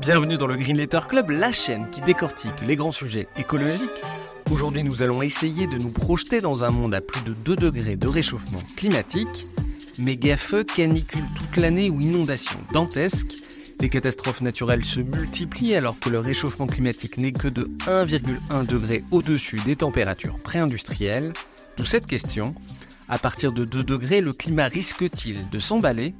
[0.00, 4.02] Bienvenue dans le Green Letter Club, la chaîne qui décortique les grands sujets écologiques.
[4.50, 7.96] Aujourd'hui, nous allons essayer de nous projeter dans un monde à plus de 2 degrés
[7.96, 9.46] de réchauffement climatique.
[9.98, 13.34] Méga-feux, canicules toute l'année ou inondations dantesques.
[13.78, 19.04] Les catastrophes naturelles se multiplient alors que le réchauffement climatique n'est que de 1,1 degré
[19.10, 21.34] au-dessus des températures pré-industrielles.
[21.76, 22.54] D'où cette question,
[23.10, 26.14] à partir de 2 degrés, le climat risque-t-il de s'emballer?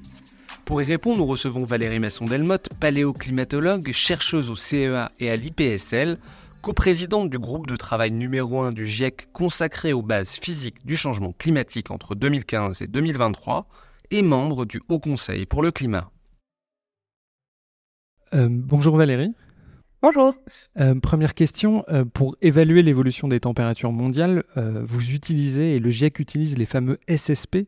[0.71, 6.17] Pour y répondre, nous recevons Valérie Masson-Delmotte, paléoclimatologue, chercheuse au CEA et à l'IPSL,
[6.63, 11.33] coprésidente du groupe de travail numéro 1 du GIEC consacré aux bases physiques du changement
[11.33, 13.67] climatique entre 2015 et 2023,
[14.13, 16.13] et membre du Haut Conseil pour le climat.
[18.35, 19.35] Euh, bonjour Valérie.
[20.03, 20.33] Bonjour.
[20.79, 26.21] Euh, première question, euh, pour évaluer l'évolution des températures mondiales, vous utilisez, et le GIEC
[26.21, 27.67] utilise les fameux SSP,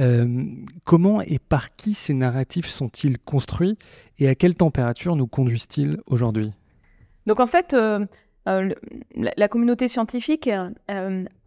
[0.00, 0.44] euh,
[0.84, 3.78] comment et par qui ces narratifs sont-ils construits
[4.18, 6.52] et à quelle température nous conduisent-ils aujourd'hui?
[7.26, 8.04] Donc en fait, euh,
[8.48, 8.70] euh,
[9.14, 10.50] la communauté scientifique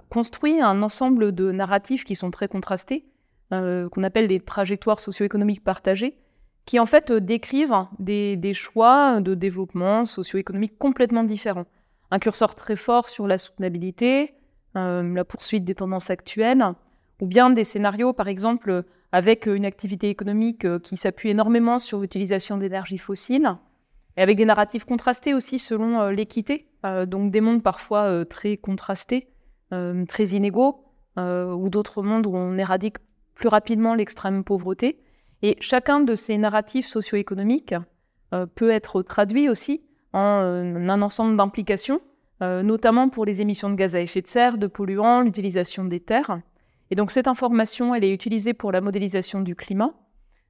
[0.10, 3.06] construit un ensemble de narratifs qui sont très contrastés,
[3.50, 6.18] qu'on appelle les trajectoires socio-économiques partagées,
[6.66, 11.66] qui en fait décrivent des, des choix de développement socio-économique complètement différents.
[12.12, 14.34] Un curseur très fort sur la soutenabilité,
[14.74, 16.74] la poursuite des tendances actuelles,
[17.22, 22.00] ou bien des scénarios, par exemple, avec une activité économique euh, qui s'appuie énormément sur
[22.00, 23.56] l'utilisation d'énergie fossiles,
[24.18, 28.58] et avec des narratifs contrastés aussi selon euh, l'équité, euh, donc des mondes parfois très
[28.58, 29.28] contrastés,
[30.08, 30.86] très inégaux,
[31.18, 32.98] ou d'autres mondes où on éradique
[33.34, 34.98] plus rapidement l'extrême pauvreté.
[35.42, 37.76] Et chacun de ces narratifs socio-économiques
[38.56, 39.82] peut être traduit aussi
[40.14, 42.00] en un ensemble d'implications,
[42.40, 46.40] notamment pour les émissions de gaz à effet de serre, de polluants, l'utilisation des terres.
[46.92, 49.94] Et donc cette information, elle est utilisée pour la modélisation du climat.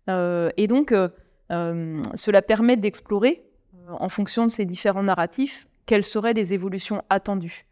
[0.10, 1.10] Euh, et donc euh,
[1.52, 3.44] euh, cela permet d'explorer,
[3.90, 7.66] en fonction de ces différents narratifs, quelles seraient les évolutions attendues.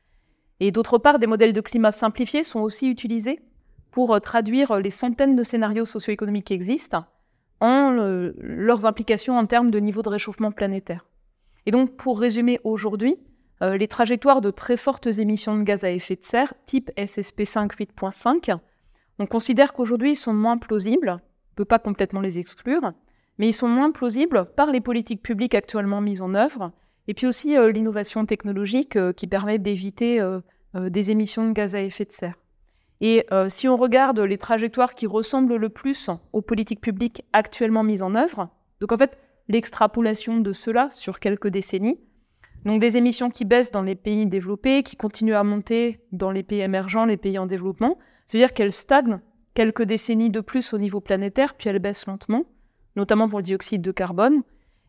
[0.62, 3.42] Et d'autre part, des modèles de climat simplifiés sont aussi utilisés
[3.92, 7.06] pour traduire les centaines de scénarios socio-économiques qui existent
[7.60, 7.92] en
[8.38, 11.06] leurs implications en termes de niveau de réchauffement planétaire.
[11.66, 13.18] Et donc, pour résumer aujourd'hui,
[13.62, 17.42] euh, les trajectoires de très fortes émissions de gaz à effet de serre, type SSP
[17.42, 18.58] 5.8.5,
[19.20, 22.92] on considère qu'aujourd'hui ils sont moins plausibles, on ne peut pas complètement les exclure,
[23.38, 26.72] mais ils sont moins plausibles par les politiques publiques actuellement mises en œuvre,
[27.08, 30.22] et puis aussi euh, l'innovation technologique euh, qui permet d'éviter
[30.74, 32.36] des émissions de gaz à effet de serre.
[33.00, 38.02] Et si on regarde les trajectoires qui ressemblent le plus aux politiques publiques actuellement mises
[38.02, 38.50] en œuvre,
[38.82, 39.18] donc en fait
[39.48, 41.98] l'extrapolation de cela sur quelques décennies,
[42.66, 46.44] donc des émissions qui baissent dans les pays développés, qui continuent à monter dans les
[46.44, 47.98] pays émergents, les pays en développement.
[48.26, 49.20] C'est-à-dire qu'elles stagnent
[49.54, 52.44] quelques décennies de plus au niveau planétaire, puis elles baissent lentement,
[52.96, 54.42] notamment pour le dioxyde de carbone.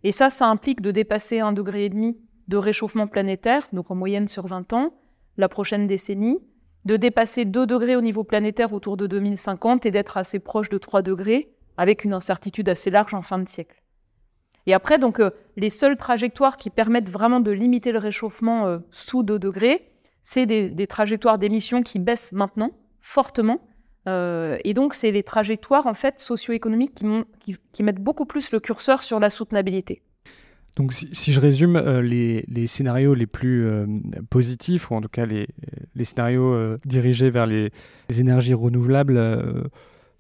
[0.03, 2.17] Et ça, ça implique de dépasser un degré et demi
[2.49, 4.95] de réchauffement planétaire, donc en moyenne sur 20 ans,
[5.37, 6.39] la prochaine décennie,
[6.87, 10.79] de dépasser 2 degrés au niveau planétaire autour de 2050 et d'être assez proche de
[10.79, 13.83] 3 degrés, avec une incertitude assez large en fin de siècle.
[14.67, 18.79] Et après, donc, euh, les seules trajectoires qui permettent vraiment de limiter le réchauffement euh,
[18.91, 19.89] sous 2 degrés,
[20.23, 23.61] c'est des, trajectoires d'émissions qui baissent maintenant fortement.
[24.09, 26.95] Euh, et donc, c'est les trajectoires en fait socio-économiques
[27.73, 30.03] qui, mettent beaucoup plus le curseur sur la soutenabilité.
[30.75, 33.67] Donc, si, je résume, les, scénarios les plus
[34.29, 35.47] positifs, ou en tout cas les,
[36.03, 37.71] scénarios dirigés vers les
[38.11, 39.71] énergies renouvelables,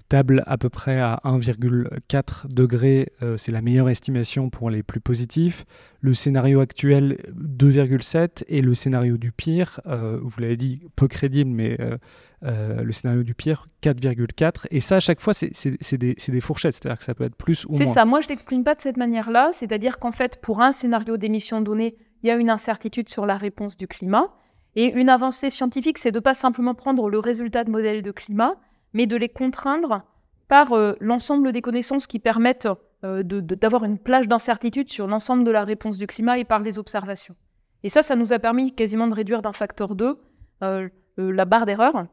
[0.08, 5.00] table à peu près à 1,4 degré, euh, c'est la meilleure estimation pour les plus
[5.00, 5.64] positifs.
[6.00, 11.50] Le scénario actuel 2,7 et le scénario du pire, euh, vous l'avez dit, peu crédible,
[11.50, 14.66] mais euh, le scénario du pire 4,4.
[14.70, 17.64] Et ça, à chaque fois, c'est des, des, fourchettes, c'est-à-dire que ça peut être plus
[17.64, 17.78] ou moins.
[17.78, 20.72] C'est ça, moi je ne l'exprime pas de cette manière-là, c'est-à-dire qu'en fait, pour un
[20.72, 24.28] scénario d'émission donnée, il y a une incertitude sur la réponse du climat.
[24.76, 28.10] Et une avancée scientifique, c'est de ne pas simplement prendre le résultat de modèles de
[28.10, 28.56] climat,
[28.96, 30.04] mais de les contraindre
[30.48, 32.68] par euh, l'ensemble des connaissances qui permettent
[33.04, 36.78] euh, d'avoir une plage d'incertitude sur l'ensemble de la réponse du climat et par les
[36.78, 37.36] observations.
[37.82, 40.18] Et ça, ça nous a permis quasiment de réduire d'un facteur 2
[40.62, 40.88] euh,
[41.18, 42.06] la barre d'erreur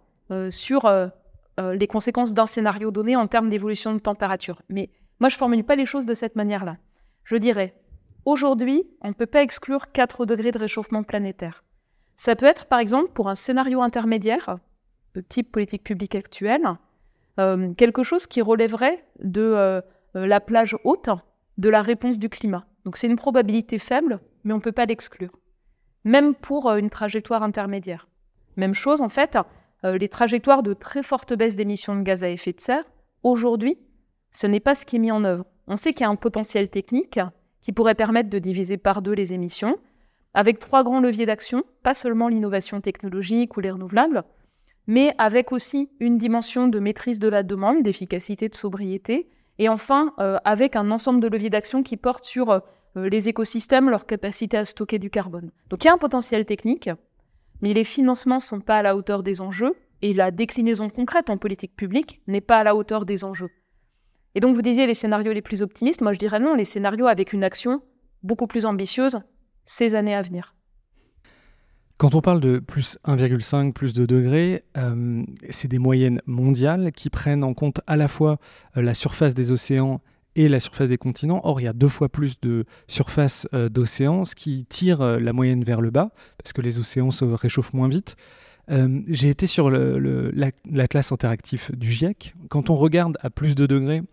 [0.50, 0.90] sur
[1.60, 4.62] les conséquences d'un scénario donné en termes d'évolution de température.
[4.70, 4.90] Mais
[5.20, 6.78] Moi, je ne formule pas les choses de cette manière-là.
[7.26, 7.76] Je dirais,
[8.24, 11.66] aujourd'hui, on ne peut pas exclure 4 degrés de réchauffement planétaire.
[12.16, 14.58] Ça peut être, par exemple, pour un scénario intermédiaire,
[15.22, 16.78] type politique publique actuelle,
[17.40, 19.82] euh, quelque chose qui relèverait de euh,
[20.16, 21.10] euh, la plage haute
[21.58, 22.66] de la réponse du climat.
[22.86, 25.32] Donc c'est une probabilité faible, mais on ne peut pas l'exclure.
[26.04, 28.08] Même pour une trajectoire intermédiaire.
[28.58, 29.38] Même chose, en fait,
[29.84, 32.84] les trajectoires de très forte baisse d'émissions de gaz à effet de serre,
[33.24, 33.78] aujourd'hui,
[34.32, 35.46] ce n'est pas ce qui est mis en œuvre.
[35.68, 37.20] On sait qu'il y a un potentiel technique
[37.62, 39.78] qui pourrait permettre de diviser par deux les émissions,
[40.34, 44.24] avec trois grands leviers d'action, pas seulement l'innovation technologique ou les renouvelables,
[44.88, 50.14] mais avec aussi une dimension de maîtrise de la demande, d'efficacité, de sobriété, et enfin
[50.20, 52.60] euh, avec un ensemble de leviers d'action qui portent sur euh,
[52.96, 55.52] les écosystèmes, leur capacité à stocker du carbone.
[55.70, 56.90] Donc il y a un potentiel technique,
[57.62, 61.30] mais les financements ne sont pas à la hauteur des enjeux, et la déclinaison concrète
[61.30, 63.50] en politique publique n'est pas à la hauteur des enjeux.
[64.36, 67.08] Et donc vous disiez les scénarios les plus optimistes, moi je dirais non, les scénarios
[67.08, 67.82] avec une action
[68.22, 69.20] beaucoup plus ambitieuse
[69.64, 70.56] ces années à venir.
[71.98, 77.10] Quand on parle de plus 1,5, plus 2 degrés, euh, c'est des moyennes mondiales qui
[77.10, 78.40] prennent en compte à la fois
[78.78, 80.02] euh, la surface des océans
[80.36, 81.42] et la surface des continents.
[81.44, 85.34] Or, il y a deux fois plus de surface euh, d'océans, ce qui tire la
[85.34, 88.16] moyenne vers le bas, parce que les océans se réchauffent moins vite.
[89.08, 92.34] J'ai été sur le, la, classe interactive du GIEC.
[92.50, 94.04] Quand on regarde à plus de degrés,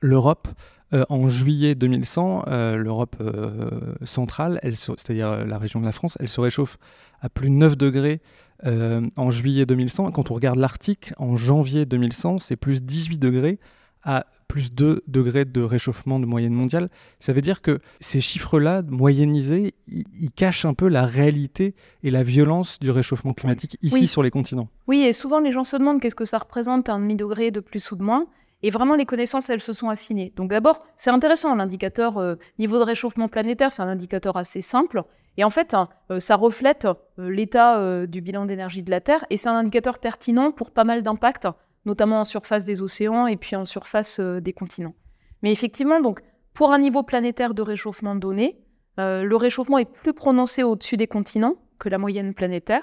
[0.00, 0.46] l'Europe
[0.94, 3.70] euh, en juillet 2100, euh, l'Europe euh,
[4.04, 6.78] centrale, c'est-à-dire la région de la France, elle se réchauffe
[7.20, 8.20] à plus de 9 degrés
[8.64, 10.10] en juillet 2100.
[10.10, 13.60] Quand on regarde l'Arctique, en janvier 2100, c'est plus 18 degrés
[14.02, 16.88] à plus 2 degrés de réchauffement de moyenne mondiale.
[17.20, 22.24] Ça veut dire que ces chiffres-là, moyennisés, ils, cachent un peu la réalité et la
[22.24, 24.68] violence du réchauffement climatique ici sur les continents.
[24.88, 27.92] Oui, et souvent les gens se demandent qu'est-ce que ça représente un demi-degré de plus
[27.92, 28.26] ou de moins.
[28.62, 30.32] Et vraiment, les connaissances, elles se sont affinées.
[30.36, 35.02] Donc d'abord, c'est intéressant, l'indicateur euh, niveau de réchauffement planétaire, c'est un indicateur assez simple.
[35.36, 36.88] Et en fait, hein, euh, ça reflète
[37.18, 40.84] euh, l'état du bilan d'énergie de la Terre, et c'est un indicateur pertinent pour pas
[40.84, 41.46] mal d'impacts,
[41.84, 44.94] notamment en surface des océans et puis en surface des continents.
[45.42, 46.20] Mais effectivement, donc,
[46.52, 48.58] pour un niveau planétaire de réchauffement donné,
[48.98, 52.82] le réchauffement est plus prononcé au-dessus des continents que la moyenne planétaire.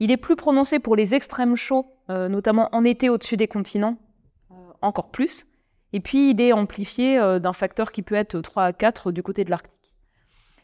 [0.00, 3.96] Il est plus prononcé pour les extrêmes chauds, notamment en été au-dessus des continents,
[4.84, 5.46] encore plus.
[5.94, 9.22] Et puis, il est amplifié euh, d'un facteur qui peut être 3 à 4 du
[9.22, 9.94] côté de l'Arctique.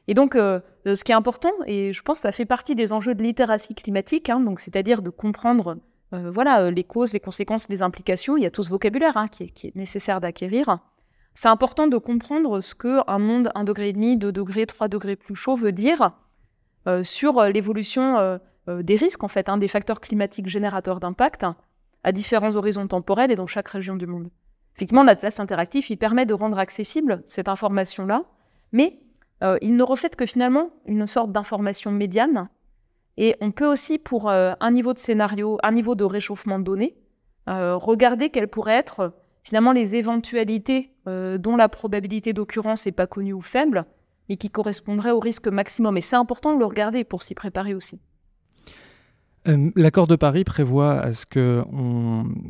[0.08, 0.58] Et donc, euh,
[0.88, 3.22] euh, ce qui est important, et je pense que ça fait partie des enjeux de
[3.22, 5.78] littératie climatique, hein, c'est-à-dire de comprendre
[6.12, 9.44] voilà, les causes, les conséquences, les implications, il y a tout ce vocabulaire hein, qui,
[9.44, 10.80] est, nécessaire d'acquérir.
[11.34, 15.54] C'est important de comprendre ce qu'un monde 1,5 degré, 2 degrés, 3 degrés plus chaud
[15.54, 16.10] veut dire
[17.02, 21.46] sur l'évolution des risques, en fait, hein, des facteurs climatiques générateurs d'impact,
[22.04, 24.30] à différents horizons temporels et dans chaque région du monde.
[24.76, 28.24] Effectivement, l'atlas interactif, il permet de rendre accessible cette information-là,
[28.72, 28.98] mais
[29.42, 32.48] euh, il ne reflète que finalement une sorte d'information médiane.
[33.16, 36.96] Et on peut aussi, pour euh, un niveau de scénario, un niveau de réchauffement donné,
[37.48, 39.12] euh, regarder quelles pourraient être
[39.42, 43.84] finalement les éventualités dont la probabilité d'occurrence n'est pas connue ou faible,
[44.28, 45.96] mais qui correspondraient au risque maximum.
[45.96, 48.00] Et c'est important de le regarder pour s'y préparer aussi.
[49.48, 51.62] Euh, l'accord de Paris prévoit à ce que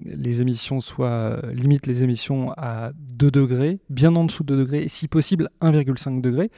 [0.05, 4.61] les émissions soient euh, limite les émissions à 2 degrés, bien en dessous de 2
[4.61, 6.51] degrés, et si possible 1,5 degré.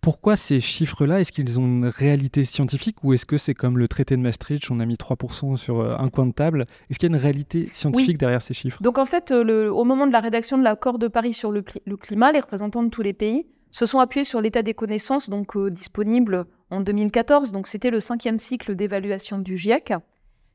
[0.00, 1.20] Pourquoi ces chiffres-là?
[1.20, 4.68] Est-ce qu'ils ont une réalité scientifique ou est-ce que c'est comme le traité de Maastricht,
[4.70, 6.66] on a mis 3% sur euh, un coin de table?
[6.90, 8.82] Est-ce qu'il y a une réalité scientifique derrière ces chiffres?
[8.82, 12.32] Donc en fait, au moment de la rédaction de l'accord de Paris sur le, climat,
[12.32, 16.46] les représentants de tous les pays se sont appuyés sur l'état des connaissances donc disponibles
[16.72, 19.92] en 2014, donc c'était le cinquième cycle d'évaluation du GIEC,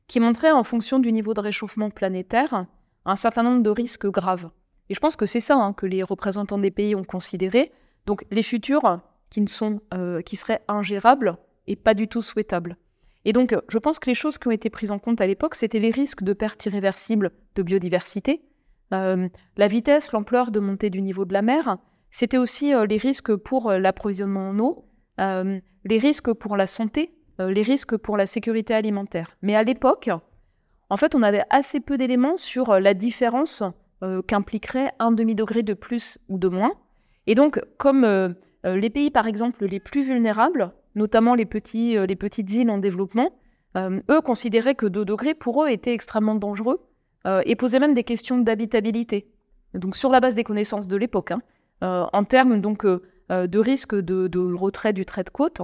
[0.07, 2.65] qui montrait en fonction du niveau de réchauffement planétaire
[3.05, 4.49] un certain nombre de risques graves.
[4.89, 7.71] Et je pense que c'est ça hein, que les représentants des pays ont considéré.
[8.07, 12.77] Donc les futurs qui, ne sont, euh, qui seraient ingérables et pas du tout souhaitables.
[13.23, 15.53] Et donc je pense que les choses qui ont été prises en compte à l'époque,
[15.53, 18.41] c'était les risques de perte irréversible de biodiversité,
[18.91, 21.77] euh, la vitesse, l'ampleur de montée du niveau de la mer,
[22.09, 24.86] c'était aussi euh, les risques pour l'approvisionnement en eau,
[25.19, 29.35] euh, les risques pour la santé, euh, les risques pour la sécurité alimentaire.
[29.41, 30.09] Mais à l'époque,
[30.89, 33.63] en fait, on avait assez peu d'éléments sur euh, la différence
[34.27, 36.73] qu'impliquerait un demi-degré de plus ou de moins.
[37.25, 38.05] Et donc, comme
[38.63, 43.31] les pays, par exemple, les plus vulnérables, notamment les, petites îles en développement,
[43.75, 46.79] eux considéraient que 2 degrés, pour eux, était extrêmement dangereux
[47.25, 49.31] et posaient même des questions d'habitabilité.
[49.73, 51.41] Donc, sur la base des connaissances de l'époque, hein,
[52.13, 52.85] en termes donc
[53.29, 55.61] de risque de, retrait du trait de côte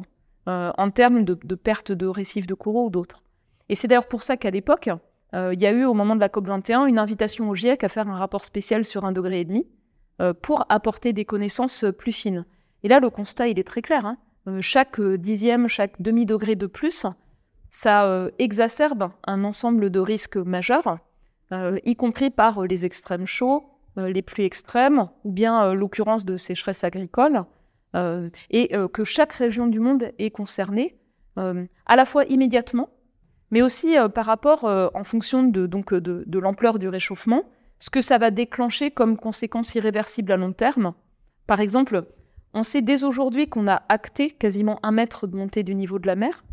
[0.50, 3.24] euh, en termes de, perte de récifs de coraux ou d'autres.
[3.70, 4.90] Et c'est d'ailleurs pour ça qu'à l'époque,
[5.34, 7.88] euh, il y a eu au moment de la COP21 une invitation au GIEC à
[7.88, 9.68] faire un rapport spécial sur un degré et demi,
[10.42, 12.46] pour apporter des connaissances plus fines.
[12.84, 14.06] Et là, le constat, il est très clair.
[14.06, 14.18] Hein.
[14.62, 17.06] chaque dixième, chaque demi-degré de plus,
[17.72, 21.00] ça exacerbe un ensemble de risques majeurs,
[21.52, 23.64] y compris par les extrêmes chauds,
[23.98, 27.44] les pluies extrêmes, ou bien l'occurrence de sécheresse agricole,
[28.50, 30.98] et que chaque région du monde est concernée,
[31.38, 32.90] à la fois immédiatement,
[33.54, 37.44] mais aussi euh, par rapport, euh, en fonction de, euh, l'ampleur du réchauffement,
[37.78, 40.96] ce que ça va déclencher comme conséquence irréversible à long terme.
[41.46, 42.08] Par exemple,
[42.56, 46.08] on sait dès aujourd'hui qu'on a acté quasiment un mètre de montée du niveau de
[46.08, 46.44] la mer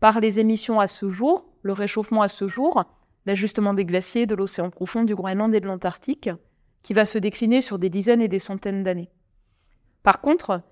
[0.00, 2.82] par les émissions à ce jour, le réchauffement à ce jour,
[3.26, 6.30] l'ajustement des glaciers, de l'océan profond, du Groenland et de l'Antarctique,
[6.82, 9.10] qui va se décliner sur des dizaines et des centaines d'années.
[10.02, 10.62] Par contre,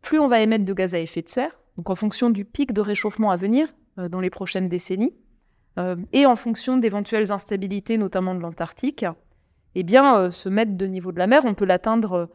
[0.00, 2.72] plus on va émettre de gaz à effet de serre, donc en fonction du pic
[2.72, 5.14] de réchauffement à venir, euh, dans les prochaines décennies,
[5.78, 9.06] euh, et en fonction d'éventuelles instabilités, notamment de l'Antarctique,
[9.74, 12.28] eh bien, euh, ce mètre de niveau de la mer, on peut l'atteindre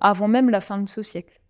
[0.00, 1.40] avant même la fin de ce siècle.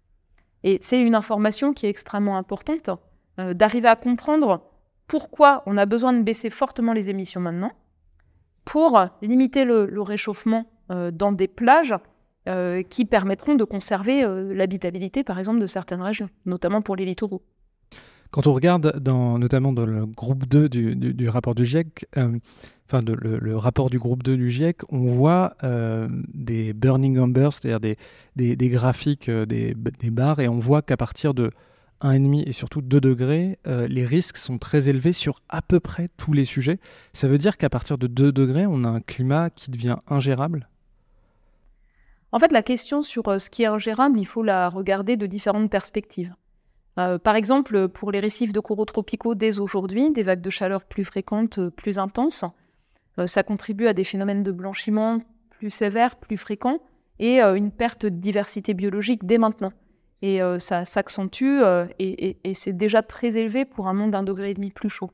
[0.63, 2.89] Et c'est une information qui est extrêmement importante,
[3.37, 4.63] d'arriver à comprendre
[5.07, 7.73] pourquoi on a besoin de baisser fortement les émissions maintenant,
[8.65, 11.95] pour limiter le, réchauffement dans des plages
[12.91, 14.23] qui permettront de conserver
[14.55, 17.43] l'habitabilité, par exemple, de certaines régions, notamment pour les littoraux.
[18.35, 22.37] Quand on regarde notamment dans le groupe 2 du, rapport du GIEC, euh,
[22.89, 27.97] enfin le, rapport du groupe 2 du GIEC, on voit euh, des burning numbers, c'est-à-dire
[28.35, 31.53] des, graphiques, euh, des, des, barres, et on voit qu'à partir de
[32.05, 36.33] 1,5 et surtout 2 degrés, les risques sont très élevés sur à peu près tous
[36.33, 36.79] les sujets.
[37.13, 40.69] Ça veut dire qu'à partir de 2 degrés, on a un climat qui devient ingérable?
[42.33, 45.71] En fait, la question sur ce qui est ingérable, il faut la regarder de différentes
[45.71, 46.35] perspectives.
[46.99, 50.85] Euh, par exemple, pour les récifs de coraux tropicaux dès aujourd'hui, des vagues de chaleur
[50.85, 52.45] plus fréquentes, euh, plus intenses,
[53.19, 55.19] euh, ça contribue à des phénomènes de blanchiment
[55.51, 56.79] plus sévères, plus fréquents,
[57.21, 59.73] et une perte de diversité biologique dès maintenant.
[60.27, 61.61] Et ça s'accentue,
[61.99, 65.11] et, c'est déjà très élevé pour un monde d'un degré et demi plus chaud.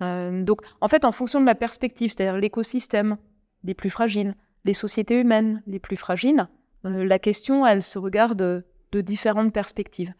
[0.00, 3.16] donc, en fait, en fonction de la perspective, c'est-à-dire l'écosystème
[3.64, 6.46] les plus fragiles, les sociétés humaines les plus fragiles,
[6.84, 10.14] la question, elle se regarde de différentes perspectives.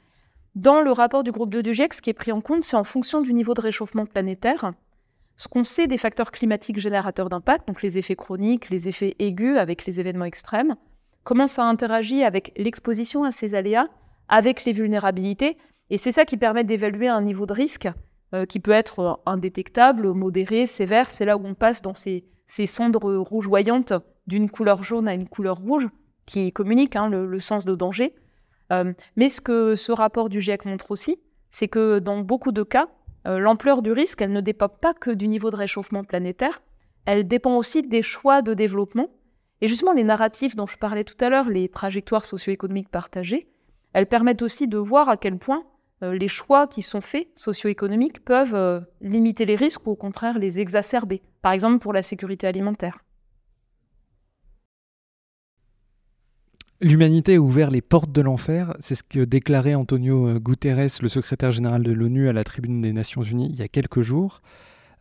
[0.57, 2.77] Dans le rapport du groupe 2 du GIEC, ce qui est pris en compte, c'est
[2.77, 4.73] en fonction du niveau de réchauffement planétaire,
[5.37, 9.59] ce qu'on sait des facteurs climatiques générateurs d'impact, donc les effets chroniques, les effets aigus
[9.59, 10.75] avec les événements extrêmes,
[11.25, 13.87] comment ça interagit avec l'exposition à ces aléas,
[14.29, 15.57] avec les vulnérabilités,
[15.91, 17.89] et c'est ça qui permet d'évaluer un niveau de risque
[18.35, 21.07] euh, qui peut être indétectable, modéré, sévère.
[21.07, 22.25] C'est là où on passe dans ces,
[22.67, 23.93] cendres rougeoyantes
[24.27, 25.89] d'une couleur jaune à une couleur rouge,
[26.27, 28.15] qui communiquent hein, le sens de danger.
[28.73, 31.19] Euh, mais ce que ce rapport du GIEC montre aussi,
[31.51, 32.89] c'est que dans beaucoup de cas,
[33.27, 36.61] euh, l'ampleur du risque, elle ne dépend pas que du niveau de réchauffement planétaire,
[37.07, 39.11] elle dépend aussi des choix de développement.
[39.61, 43.49] Et justement, les narratifs dont je parlais tout à l'heure, les trajectoires socio-économiques partagées,
[43.97, 45.65] elles permettent aussi de voir à quel point
[46.03, 50.61] euh, les choix qui sont faits socio-économiques peuvent limiter les risques ou au contraire les
[50.61, 52.99] exacerber, par exemple pour la sécurité alimentaire.
[56.83, 61.09] L'humanité a ouvert les portes de l'enfer, c'est ce que déclarait Antonio euh, Guterres, le
[61.09, 64.43] secrétaire général de l'ONU, à la tribune des Nations Unies il y a quelques jours.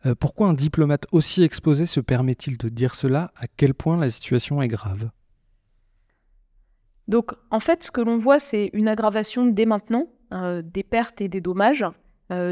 [0.06, 3.30] Euh, pourquoi un diplomate aussi exposé se permet-il de dire cela?
[3.36, 5.10] À quel point la situation est grave?
[7.08, 11.20] Donc, en fait, ce que l'on voit, c'est une aggravation dès maintenant euh, des pertes
[11.20, 11.84] et des dommages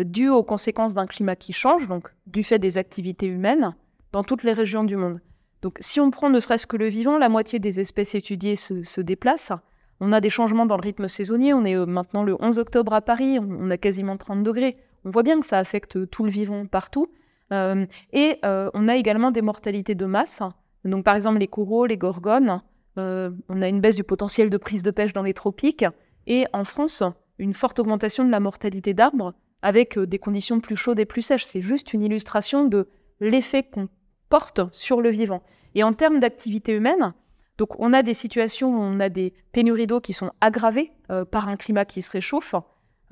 [0.04, 3.74] dus aux conséquences d'un climat qui change, donc du fait des activités humaines,
[4.12, 5.18] dans toutes les régions du monde.
[5.64, 9.00] Donc si on prend ne serait-ce que le vivant, la moitié des espèces étudiées se,
[9.00, 9.52] déplacent.
[9.98, 11.54] On a des changements dans le rythme saisonnier.
[11.54, 14.76] On est euh, maintenant le 11 octobre à Paris, on, a quasiment 30 degrés.
[15.06, 17.08] On voit bien que ça affecte tout le vivant partout.
[17.50, 20.42] Euh, et euh, on a également des mortalités de masse.
[20.84, 22.60] Donc par exemple les coraux, les gorgones.
[22.96, 25.84] On a une baisse du potentiel de prise de pêche dans les tropiques.
[26.26, 27.02] Et en France,
[27.38, 31.44] une forte augmentation de la mortalité d'arbres avec des conditions plus chaudes et plus sèches.
[31.44, 32.88] C'est juste une illustration de
[33.20, 33.88] l'effet qu'on
[34.28, 35.42] porte sur le vivant.
[35.74, 37.14] Et en termes d'activité humaine,
[37.58, 41.24] donc on a des situations où on a des pénuries d'eau qui sont aggravées euh,
[41.24, 42.54] par un climat qui se réchauffe.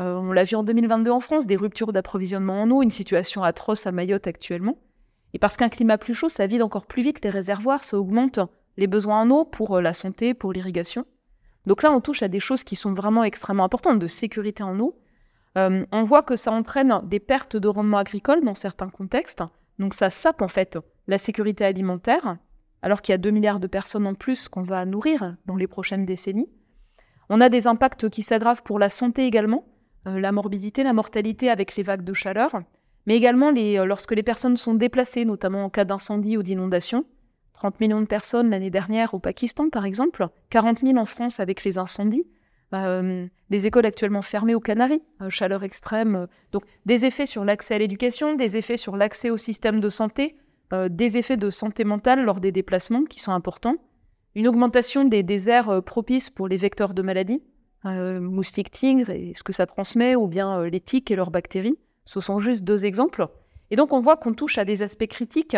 [0.01, 3.43] Euh, on l'a vu en 2022 en France, des ruptures d'approvisionnement en eau, une situation
[3.43, 4.79] atroce à Mayotte actuellement.
[5.35, 8.41] Et parce qu'un climat plus chaud, ça vide encore plus vite les réservoirs, ça augmente
[8.77, 11.07] les besoins en eau pour euh, la santé, pour l'irrigation.
[11.67, 14.79] Donc là, on touche à des choses qui sont vraiment extrêmement importantes, de sécurité en
[14.81, 14.99] eau.
[15.55, 19.43] on voit que ça entraîne des pertes de rendement agricole dans certains contextes.
[19.79, 22.37] Donc ça sape en fait la sécurité alimentaire,
[22.83, 25.67] alors qu'il y a 2 milliards de personnes en plus qu'on va nourrir dans les
[25.67, 26.49] prochaines décennies.
[27.29, 29.65] On a des impacts qui s'aggravent pour la santé également,
[30.07, 32.51] euh, la morbidité, la mortalité avec les vagues de chaleur,
[33.07, 37.05] mais également euh, lorsque les personnes sont déplacées, notamment en cas d'incendie ou d'inondation.
[37.63, 41.63] 30 millions de personnes l'année dernière au Pakistan, par exemple, 40 000 en France avec
[41.63, 42.27] les incendies,
[42.75, 46.17] euh, des écoles actuellement fermées aux Canaries, euh, chaleur extrême.
[46.17, 49.89] euh, donc des effets sur l'accès à l'éducation, des effets sur l'accès au système de
[49.89, 50.35] santé,
[50.91, 53.77] des effets de santé mentale lors des déplacements qui sont importants,
[54.35, 57.43] une augmentation des, euh, propices pour les vecteurs de maladies,
[57.85, 61.79] moustiques, tigres et ce que ça transmet, ou bien les tiques et leurs bactéries.
[62.07, 63.29] Ce sont juste deux exemples.
[63.71, 65.57] Et donc on voit qu'on touche à des aspects critiques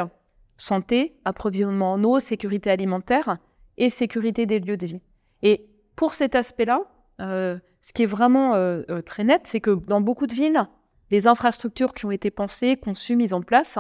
[0.57, 3.39] santé, approvisionnement en eau, sécurité alimentaire
[3.77, 5.01] et sécurité des lieux de vie.
[5.43, 6.81] Et pour cet aspect-là,
[7.21, 10.67] euh, ce qui est vraiment euh, euh, très net, c'est que dans beaucoup de villes,
[11.11, 13.79] les infrastructures qui ont été pensées, conçues, mises en place,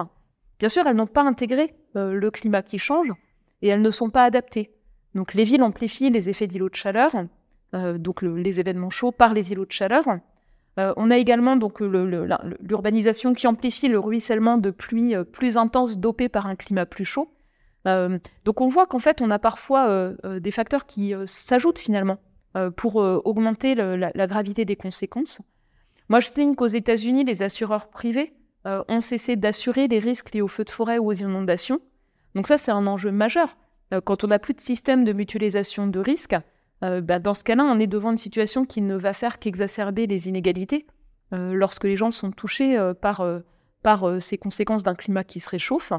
[0.59, 3.12] bien sûr, elles n'ont pas intégré le climat qui change
[3.62, 4.73] et elles ne sont pas adaptées.
[5.14, 7.11] Donc les villes amplifient les effets d'îlots de chaleur,
[7.73, 10.02] donc le- les événements chauds par les îlots de chaleur.
[10.78, 15.99] Euh, on a également donc l'urbanisation qui amplifie le ruissellement de pluie euh, plus intense
[15.99, 17.31] dopées par un climat plus chaud.
[17.87, 22.19] Euh, donc on voit qu'en fait on a parfois des facteurs qui s'ajoutent finalement
[22.76, 25.43] pour augmenter la, gravité des conséquences.
[26.09, 28.33] Moi je souligne qu'aux États-Unis les assureurs privés
[28.64, 31.81] ont cessé d'assurer les risques liés aux feux de forêt ou aux inondations.
[32.35, 33.59] Donc ça c'est un enjeu majeur.
[34.04, 36.37] Quand on n'a plus de système de mutualisation de risques,
[36.85, 40.07] euh, bah, dans ce cas-là, on est devant une situation qui ne va faire qu'exacerber
[40.07, 40.87] les inégalités
[41.33, 43.25] euh, lorsque les gens sont touchés euh, par,
[44.21, 45.93] ces conséquences d'un climat qui se réchauffe.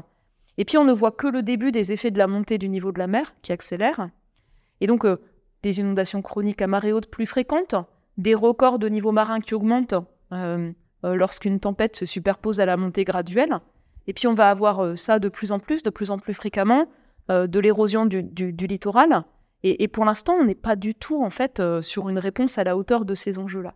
[0.58, 2.92] Et puis, on ne voit que le début des effets de la montée du niveau
[2.92, 4.08] de la mer qui accélère.
[4.80, 5.06] Et donc,
[5.62, 7.74] des inondations chroniques à marée haute plus fréquentes,
[8.16, 9.94] des records de niveau marin qui augmentent
[11.02, 13.60] lorsqu'une tempête se superpose à la montée graduelle.
[14.06, 16.86] Et puis, on va avoir ça de plus en plus, de plus en plus fréquemment,
[17.28, 19.24] de l'érosion du littoral.
[19.68, 22.62] Et, pour l'instant, on n'est pas du tout en fait euh, sur une réponse à
[22.62, 23.74] la hauteur de ces enjeux-là.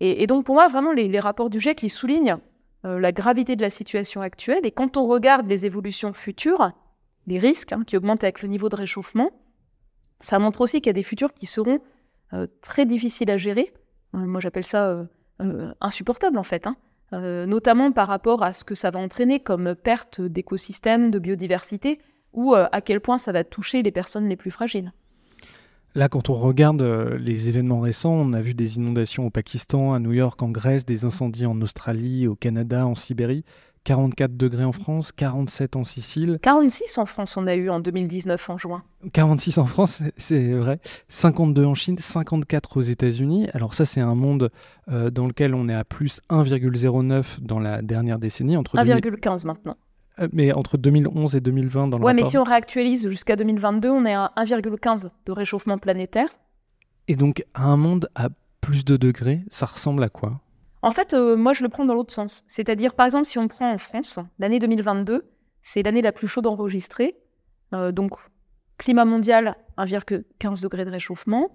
[0.00, 2.36] Et, donc pour moi, vraiment, les, rapports du GIEC, ils soulignent
[2.84, 4.66] euh, la gravité de la situation actuelle.
[4.66, 6.72] Et quand on regarde les évolutions futures,
[7.26, 9.30] les risques hein, qui augmentent avec le niveau de réchauffement,
[10.20, 11.78] ça montre aussi qu'il y a des futurs qui seront
[12.34, 13.72] euh, très difficiles à gérer.
[14.12, 15.06] Moi, j'appelle ça
[15.80, 16.66] insupportable en fait.
[16.66, 16.76] hein.
[17.46, 21.98] Notamment par rapport à ce que ça va entraîner comme perte d'écosystèmes, de biodiversité,
[22.34, 24.92] ou à quel point ça va toucher les personnes les plus fragiles.
[25.94, 29.92] Là, quand on regarde euh, les événements récents, on a vu des inondations au Pakistan,
[29.92, 33.44] à New York, en Grèce, des incendies en Australie, au Canada, en Sibérie,
[33.84, 38.48] 44 degrés en France, 47 en Sicile, 46 en France, on a eu en 2019
[38.50, 38.84] en juin.
[39.12, 40.78] 46 en France, c'est- vrai,
[41.08, 43.48] 52 en Chine, 54 aux États-Unis.
[43.52, 44.50] Alors ça, c'est un monde
[44.88, 49.46] euh, dans lequel on est à plus 1,09 dans la dernière décennie, entre 2000 1,15
[49.46, 49.76] maintenant.
[50.18, 52.30] Euh, mais entre 2011 et 2020 dans le Ouais, mais rapport.
[52.30, 56.28] si on réactualise jusqu'à 2022, on est à 1,15 de réchauffement planétaire.
[57.08, 58.28] Et donc, à un monde à
[58.60, 60.40] plus de degrés, ça ressemble à quoi?
[60.82, 62.44] En fait, euh, moi, je le prends dans l'autre sens.
[62.46, 65.24] C'est-à-dire, par exemple, si on prend en France, l'année 2022,
[65.62, 67.16] c'est l'année la plus chaude enregistrée.
[67.72, 68.14] Euh, donc,
[68.78, 71.50] climat mondial, 1,15 degrés de réchauffement.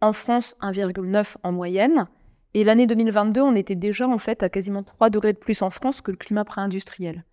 [0.00, 2.06] En France, 1,9 en moyenne.
[2.54, 5.70] Et l'année 2022, on était déjà, en fait, à quasiment 3 degrés de plus en
[5.70, 7.24] France que le climat pré-industriel.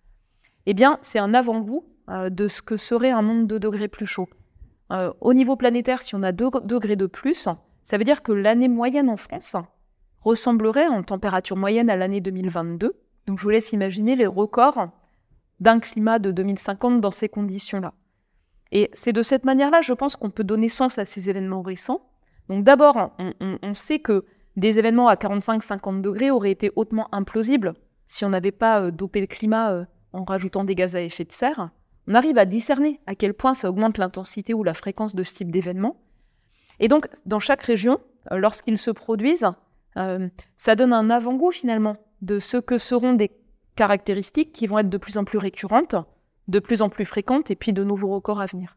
[0.66, 4.06] Eh bien, c'est un avant-goût euh, de ce que serait un monde 2 degrés plus
[4.06, 4.28] chaud.
[4.92, 7.48] Euh, au niveau planétaire, si on a 2 degrés de plus,
[7.82, 9.56] ça veut dire que l'année moyenne en France
[10.20, 12.94] ressemblerait en température moyenne à l'année 2022.
[13.26, 14.88] Donc je vous laisse imaginer les records
[15.60, 17.94] d'un climat de 2050 dans ces conditions-là.
[18.72, 22.02] Et c'est de cette manière-là, je pense, qu'on peut donner sens à ces événements récents.
[22.48, 24.24] Donc d'abord, on, sait que
[24.56, 27.74] des événements à 45-50 degrés auraient été hautement implausibles
[28.06, 31.32] si on n'avait pas euh, dopé le climat en rajoutant des gaz à effet de
[31.32, 31.70] serre.
[32.08, 35.34] On arrive à discerner à quel point ça augmente l'intensité ou la fréquence de ce
[35.34, 35.96] type d'événement.
[36.80, 38.00] Et donc, dans chaque région,
[38.32, 39.50] euh, lorsqu'ils se produisent,
[39.96, 43.30] euh, ça donne un avant-goût finalement de ce que seront des
[43.76, 45.96] caractéristiques qui vont être de plus en plus récurrentes,
[46.48, 48.76] de plus en plus fréquentes, et puis de nouveaux records à venir.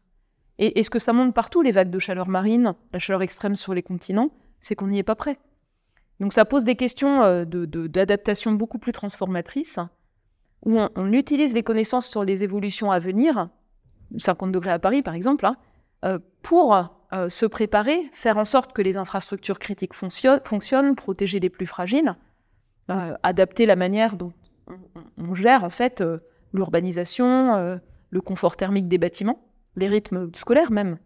[0.58, 3.54] Et, et ce que ça montre partout, les vagues de chaleur marine, la chaleur extrême
[3.54, 5.38] sur les continents, c'est qu'on n'y est pas prêt.
[6.18, 9.78] Donc ça pose des questions euh, de- de- d'adaptation beaucoup plus transformatrices,
[10.64, 13.48] où on, utilise les connaissances sur les évolutions à venir,
[14.18, 15.56] 50 degrés à Paris par exemple, hein,
[16.04, 16.74] euh, pour
[17.12, 22.14] euh, se préparer, faire en sorte que les infrastructures critiques fonctionnent, protéger les plus fragiles,
[22.90, 24.32] euh, adapter la manière dont
[25.18, 26.04] on, gère en fait
[26.52, 29.42] l'urbanisation, le confort thermique des bâtiments,
[29.76, 30.98] les rythmes scolaires même.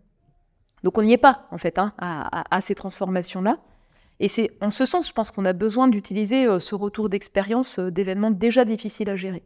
[0.82, 3.58] Donc on n'y est pas en fait hein, à ces transformations-là.
[4.20, 7.78] Et c'est en ce sens, je pense qu'on a besoin d'utiliser euh, ce retour d'expérience
[7.78, 9.42] euh, d'événements déjà difficiles à gérer.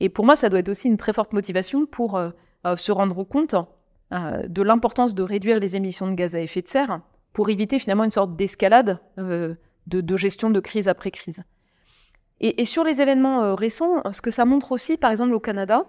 [0.00, 2.18] Et pour moi, ça doit être aussi une très forte motivation pour
[2.66, 3.54] euh, se rendre compte
[4.12, 7.00] euh, de l'importance de réduire les émissions de gaz à effet de serre
[7.32, 11.42] pour éviter finalement une sorte d'escalade de, gestion de crise après crise.
[12.40, 15.84] Et, sur les événements récents, ce que ça montre aussi, par exemple au Canada,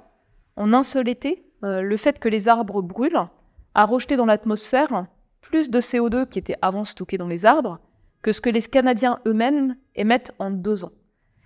[0.55, 3.27] en un seul été, le fait que les arbres brûlent
[3.75, 5.05] a rejeté dans l'atmosphère
[5.41, 7.79] plus de CO2 qui était avant stocké dans les arbres
[8.25, 10.91] que ce que les Canadiens eux-mêmes émettent en deux ans.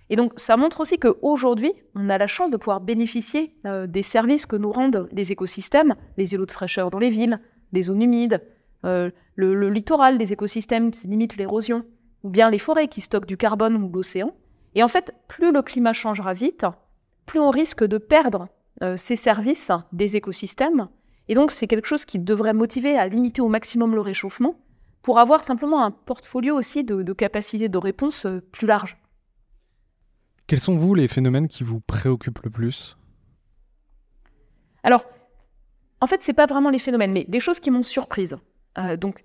[0.08, 4.02] Et donc, ça montre aussi qu'aujourd'hui, on a la chance de pouvoir bénéficier euh, des
[4.02, 7.38] services que nous rendent les écosystèmes, les îlots de fraîcheur dans les villes,
[7.72, 8.42] les zones humides,
[8.86, 11.84] euh, le, littoral des écosystèmes qui limitent l'érosion,
[12.22, 14.34] ou bien les forêts qui stockent du carbone ou l'océan.
[14.74, 16.64] Et en fait, plus le climat changera vite,
[17.26, 18.48] plus on risque de perdre
[18.82, 20.88] euh, ces services des écosystèmes.
[21.28, 24.56] Et donc, c'est quelque chose qui devrait motiver à limiter au maximum le réchauffement
[25.02, 28.96] pour avoir simplement un portfolio aussi de, de capacités de réponse plus large.
[30.46, 32.96] Quels sont, vous, les phénomènes qui vous préoccupent le plus?
[34.82, 35.04] Alors,
[36.00, 38.36] en fait, ce n'est pas vraiment les phénomènes, mais les choses qui m'ont surprise.
[38.78, 39.24] Euh, donc,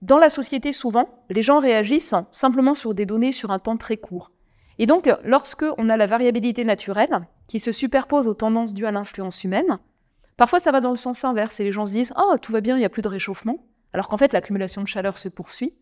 [0.00, 3.96] dans la société, souvent, les gens réagissent simplement sur des données sur un temps très
[3.96, 4.30] court.
[4.78, 8.92] Et donc, lorsque on a la variabilité naturelle qui se superpose aux tendances dues à
[8.92, 9.80] l'influence humaine,
[10.36, 12.60] parfois ça va dans le sens inverse et les gens se disent oh, tout va
[12.60, 13.58] bien, il n'y a plus de réchauffement,
[13.98, 15.74] alors qu'en fait l'accumulation de chaleur se poursuit.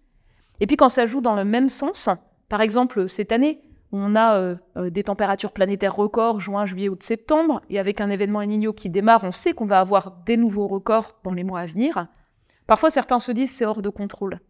[0.61, 2.09] Et puis quand ça joue dans le même sens,
[2.49, 3.61] par exemple cette année,
[3.93, 8.09] on a euh, euh, des températures planétaires records juin, juillet, août, septembre, et avec un
[8.09, 11.61] événement El qui démarre, on sait qu'on va avoir des nouveaux records dans les mois
[11.61, 12.07] à venir.
[12.67, 14.41] Parfois, certains se disent c'est hors de contrôle.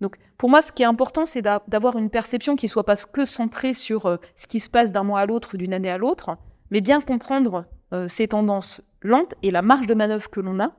[0.00, 3.24] Donc, pour moi, ce qui est important, c'est d'avoir une perception qui soit pas que
[3.24, 6.36] centrée sur euh, ce qui se passe d'un mois à l'autre, d'une année à l'autre,
[6.72, 7.66] mais bien comprendre
[8.06, 10.72] ces tendances lentes et la marge de manœuvre que l'on a.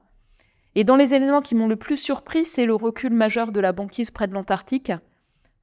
[0.76, 3.72] Et dans les éléments qui m'ont le plus surpris, c'est le recul majeur de la
[3.72, 4.92] banquise près de l'Antarctique,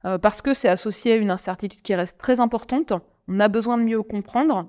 [0.05, 2.93] euh, parce que c'est associé à une incertitude qui reste très importante.
[3.27, 4.67] On a besoin de mieux comprendre.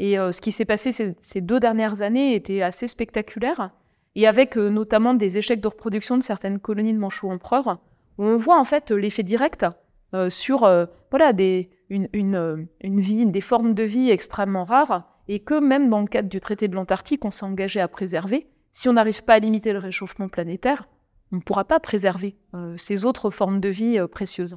[0.00, 3.70] Et euh, ce qui s'est passé ces, deux dernières années était assez spectaculaire,
[4.16, 7.78] et avec euh, notamment des échecs de reproduction de certaines colonies de manchots empereurs,
[8.18, 9.66] où on voit en fait l'effet direct
[10.28, 10.60] sur
[11.10, 11.32] voilà,
[11.90, 16.06] une, une, une, vie, des formes de vie extrêmement rares, et que même dans le
[16.06, 18.46] cadre du traité de l'Antarctique, on s'est engagé à préserver.
[18.76, 20.86] Si on n'arrive pas à limiter le réchauffement planétaire,
[21.32, 22.36] on ne pourra pas préserver
[22.76, 24.56] ces autres formes de vie précieuses.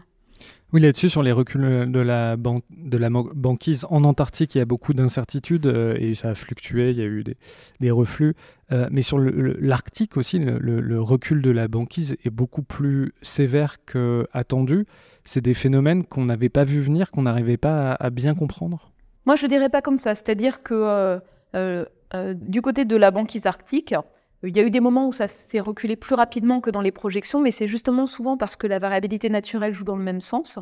[0.74, 4.66] Oui, là-dessus, sur les reculs de la, de la banquise en Antarctique, il y a
[4.66, 7.24] beaucoup d'incertitudes euh, et ça a fluctué, il y a eu
[7.80, 8.36] des, reflux.
[8.72, 14.86] Euh, mais sur l'Arctique aussi, le, recul de la banquise est beaucoup plus sévère qu'attendu.
[15.24, 18.92] C'est des phénomènes qu'on n'avait pas vu venir, qu'on n'arrivait pas à, bien comprendre
[19.26, 20.16] Moi, je ne dirais pas comme ça.
[20.16, 21.20] C'est-à-dire que euh,
[22.36, 23.94] du côté de la banquise arctique,
[24.44, 26.92] il y a eu des moments où ça s'est reculé plus rapidement que dans les
[26.92, 30.60] projections, mais c'est justement souvent parce que la variabilité naturelle joue dans le même sens.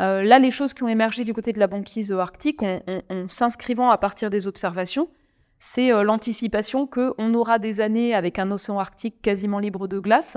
[0.00, 3.90] Euh, là, les choses qui ont émergé du côté de la banquise arctique, en, s'inscrivant
[3.90, 5.08] à partir des observations,
[5.58, 10.36] c'est euh, l'anticipation qu'on aura des années avec un océan arctique quasiment libre de glace.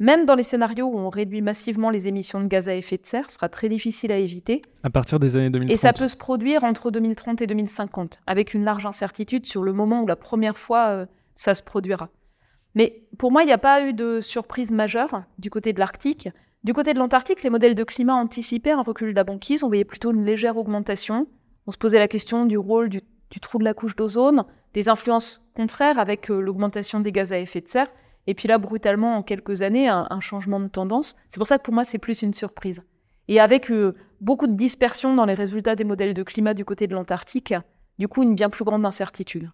[0.00, 3.06] Même dans les scénarios où on réduit massivement les émissions de gaz à effet de
[3.06, 4.62] serre, ce sera très difficile à éviter.
[4.82, 5.72] À partir des années 2030.
[5.72, 9.72] Et ça peut se produire entre 2030 et 2050, avec une large incertitude sur le
[9.72, 12.08] moment où la première fois euh, ça se produira.
[12.74, 16.28] Mais pour moi, il n'y a pas eu de surprise majeure du côté de l'Arctique.
[16.64, 19.62] Du côté de l'Antarctique, les modèles de climat anticipaient un recul de la banquise.
[19.62, 21.28] On voyait plutôt une légère augmentation.
[21.66, 23.00] On se posait la question du rôle du,
[23.40, 27.60] trou de la couche d'ozone, des influences contraires avec euh, l'augmentation des gaz à effet
[27.60, 27.88] de serre.
[28.26, 31.16] Et puis là, brutalement, en quelques années, un, changement de tendance.
[31.28, 32.82] C'est pour ça que pour moi, c'est plus une surprise.
[33.28, 36.86] Et avec euh, beaucoup de dispersion dans les résultats des modèles de climat du côté
[36.86, 37.54] de l'Antarctique,
[37.98, 39.50] du coup, une bien plus grande incertitude.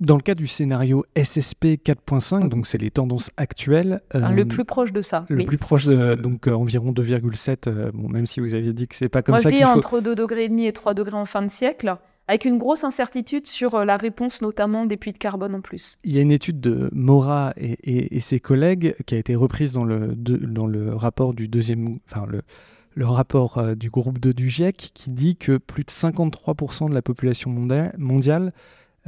[0.00, 4.00] Dans le cas du scénario SSP 4.5, donc c'est les tendances actuelles.
[4.14, 5.26] Euh, le plus proche de ça.
[5.28, 7.68] Le plus proche, de, donc euh, environ 2,7.
[7.68, 9.50] Euh, bon, même si vous aviez dit que c'est pas comme Moi, ça.
[9.50, 11.94] Moi, je dis entre 2,5 degrés et 3 degrés en fin de siècle,
[12.30, 15.98] avec une grosse incertitude sur la réponse, notamment des puits de carbone en plus.
[16.04, 19.84] Il y a une étude de Mora et, ses collègues qui a été reprise dans
[19.84, 25.56] le, rapport du deuxième, enfin le, rapport du groupe 2 du GIEC, qui dit que
[25.56, 28.52] plus de 53% de la population mondiale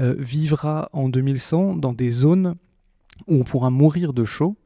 [0.01, 2.57] euh, vivra en 2100 dans des zones
[3.29, 4.57] où on pourra mourir de chaud.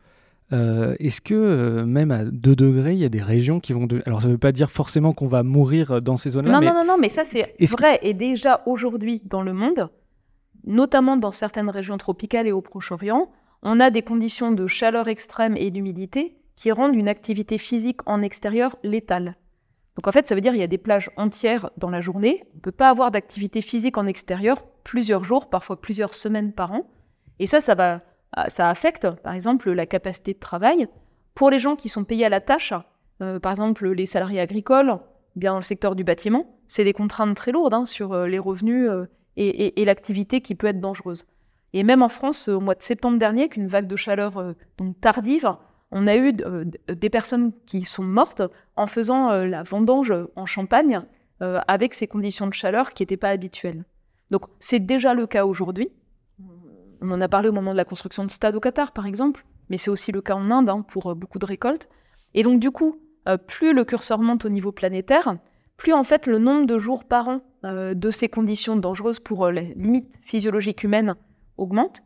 [0.52, 3.86] Euh, est-ce que euh, même à 2 degrés, il y a des régions qui vont...
[3.86, 4.02] De...
[4.06, 6.52] Alors ça ne veut pas dire forcément qu'on va mourir dans ces zones-là.
[6.52, 7.98] Non, non, non, non, mais ça c'est vrai.
[8.02, 9.90] Et déjà aujourd'hui dans le monde,
[10.64, 13.28] notamment dans certaines régions tropicales et au Proche-Orient,
[13.62, 18.22] on a des conditions de chaleur extrême et d'humidité qui rendent une activité physique en
[18.22, 19.36] extérieur létale.
[19.96, 22.44] Donc en fait, ça veut dire qu'il y a des plages entières dans la journée.
[22.52, 26.72] On ne peut pas avoir d'activité physique en extérieur plusieurs jours, parfois plusieurs semaines par
[26.72, 26.88] an.
[27.38, 28.02] Et ça, ça, va,
[28.48, 30.88] ça affecte, par exemple, la capacité de travail.
[31.34, 32.74] Pour les gens qui sont payés à la tâche,
[33.22, 34.98] euh, par exemple les salariés agricoles,
[35.36, 38.38] bien dans le secteur du bâtiment, c'est des contraintes très lourdes hein, sur euh, les
[38.38, 41.26] revenus euh, et, l'activité qui peut être dangereuse.
[41.72, 45.56] Et même en France, au mois de septembre dernier, qu'une vague de chaleur donc tardive
[45.90, 48.42] on a eu euh, des personnes qui sont mortes
[48.76, 51.02] en faisant euh, la vendange en Champagne
[51.42, 53.84] euh, avec ces conditions de chaleur qui n'étaient pas habituelles.
[54.30, 55.90] Donc c'est déjà le cas aujourd'hui.
[57.00, 59.44] On en a parlé au moment de la construction de stades au Qatar, par exemple,
[59.68, 61.88] mais c'est aussi le cas en Inde hein, pour beaucoup de récoltes.
[62.34, 63.00] Et donc, du coup,
[63.46, 65.38] plus le curseur monte au niveau planétaire,
[65.76, 69.74] plus en fait le nombre de jours par an de ces conditions dangereuses pour les
[69.74, 71.16] limites physiologiques humaines
[71.56, 72.02] augmente,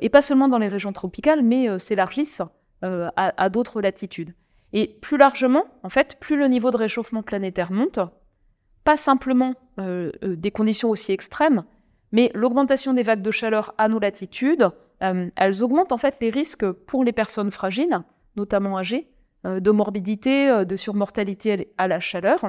[0.00, 2.42] et pas seulement dans les régions tropicales, mais s'élargissent
[2.82, 4.34] à, à d'autres latitudes.
[4.72, 8.00] Et plus largement, en fait, plus le niveau de réchauffement planétaire monte,
[8.84, 11.64] pas simplement euh, euh, des conditions aussi extrêmes,
[12.12, 14.68] mais l'augmentation des vagues de chaleur à nos latitudes,
[15.02, 18.00] euh, elles augmentent en fait les risques pour les personnes fragiles,
[18.36, 19.08] notamment âgées,
[19.44, 22.40] de morbidité, de surmortalité à la chaleur.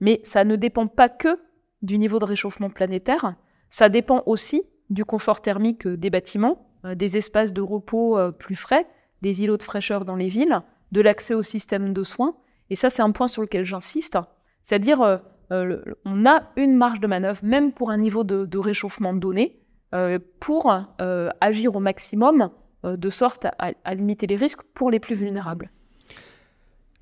[0.00, 1.38] Mais ça ne dépend pas que
[1.82, 3.34] du niveau de réchauffement planétaire,
[3.68, 8.86] ça dépend aussi du confort thermique des bâtiments, des espaces de repos plus frais,
[9.20, 12.36] des îlots de fraîcheur dans les villes, de l'accès au système de soins.
[12.70, 14.16] Et ça, c'est un point sur lequel j'insiste.
[14.62, 15.20] C'est-à-dire,
[15.54, 19.60] euh, on a une marge de manœuvre, même pour un niveau de, réchauffement donné,
[19.94, 22.50] euh, pour euh, agir au maximum
[22.84, 25.70] de sorte à, limiter les risques pour les plus vulnérables.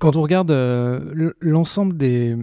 [0.03, 2.35] Quand on regarde euh, l'ensemble des,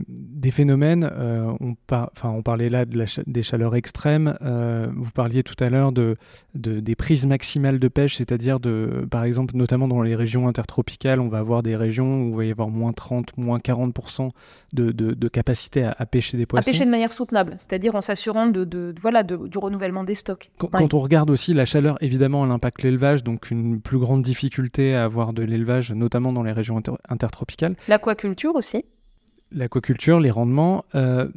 [0.50, 1.76] phénomènes, euh, on,
[2.24, 6.16] on, parlait là de des chaleurs extrêmes, euh, vous parliez tout à l'heure de,
[6.54, 11.28] des prises maximales de pêche, c'est-à-dire, de, par exemple, notamment dans les régions intertropicales, on
[11.28, 14.30] va avoir des régions où il va y avoir moins 30, moins 40%
[14.72, 16.66] de, de, capacité à, pêcher des poissons.
[16.66, 20.50] À pêcher de manière soutenable, c'est-à-dire en s'assurant de, voilà, du renouvellement des stocks.
[20.56, 24.94] Quand, on regarde aussi la chaleur, évidemment, elle impacte l'élevage, donc une plus grande difficulté
[24.94, 27.49] à avoir de l'élevage, notamment dans les régions intertropicales
[27.88, 28.84] L'aquaculture aussi.
[29.52, 30.84] L'aquaculture, les rendements.
[30.94, 31.28] Euh,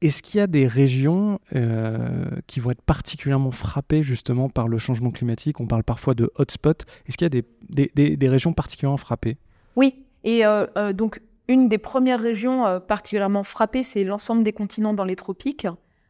[0.00, 4.78] est-ce qu'il y a des régions euh, qui vont être particulièrement frappées justement par le
[4.78, 5.60] changement climatique?
[5.60, 6.84] On parle parfois de hotspots.
[7.06, 7.42] Est-ce qu'il y a
[7.88, 9.38] des, des, régions particulièrement frappées?
[9.76, 10.04] Oui.
[10.24, 15.16] Et euh, donc, une des premières régions particulièrement frappées, c'est l'ensemble des continents dans les
[15.16, 15.66] tropiques,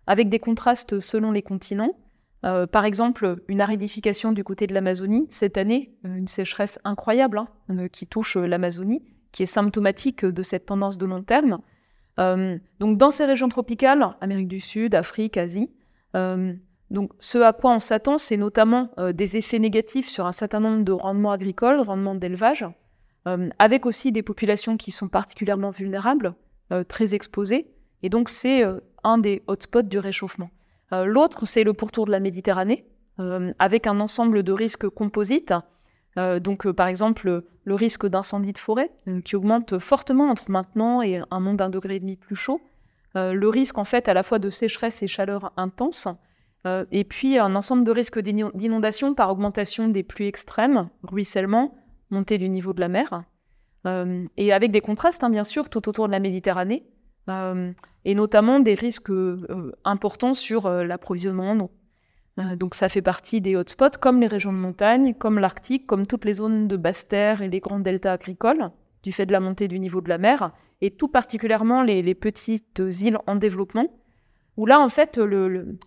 [0.06, 1.96] avec des contrastes selon les continents.
[2.42, 8.06] par exemple, une aridification du côté de l'Amazonie cette année, une sécheresse incroyable hein, qui
[8.06, 9.02] touche l'Amazonie
[9.34, 11.58] qui est symptomatique de cette tendance de long terme.
[12.20, 15.70] Euh, donc dans ces régions tropicales, Amérique du Sud, Afrique, Asie,
[16.14, 16.54] euh,
[17.18, 20.84] ce à quoi on s'attend, c'est notamment euh, des effets négatifs sur un certain nombre
[20.84, 22.64] de rendements agricoles, rendements d'élevage,
[23.58, 26.34] avec aussi des populations qui sont particulièrement vulnérables,
[26.88, 27.66] très exposées.
[28.02, 28.62] Et donc c'est
[29.02, 30.50] un des hotspots du réchauffement.
[30.92, 32.84] L'autre, c'est le pourtour de la Méditerranée,
[33.58, 35.54] avec un ensemble de risques composites
[36.18, 40.50] euh, donc, euh, par exemple, le risque d'incendie de forêt, euh, qui augmente fortement entre
[40.50, 42.60] maintenant et un monde d'un degré et demi plus chaud.
[43.16, 46.08] le risque, en fait, à la fois de sécheresse et chaleur intense.
[46.90, 51.76] et puis, un ensemble de risques d'inondation par augmentation des pluies extrêmes, ruissellement,
[52.10, 53.22] montée du niveau de la mer.
[54.36, 56.88] et avec des contrastes, hein, bien sûr, tout autour de la Méditerranée.
[58.04, 59.12] et notamment des risques
[59.84, 61.70] importants sur l'approvisionnement en eau.
[62.38, 66.06] Euh, donc ça fait partie des hotspots, comme les régions de montagne, comme l'Arctique, comme
[66.06, 68.70] toutes les zones de basse terre et les grands deltas agricoles,
[69.02, 72.82] du fait de la montée du niveau de la mer, et tout particulièrement les, petites
[73.00, 73.86] îles en développement,
[74.56, 75.18] où là, en fait,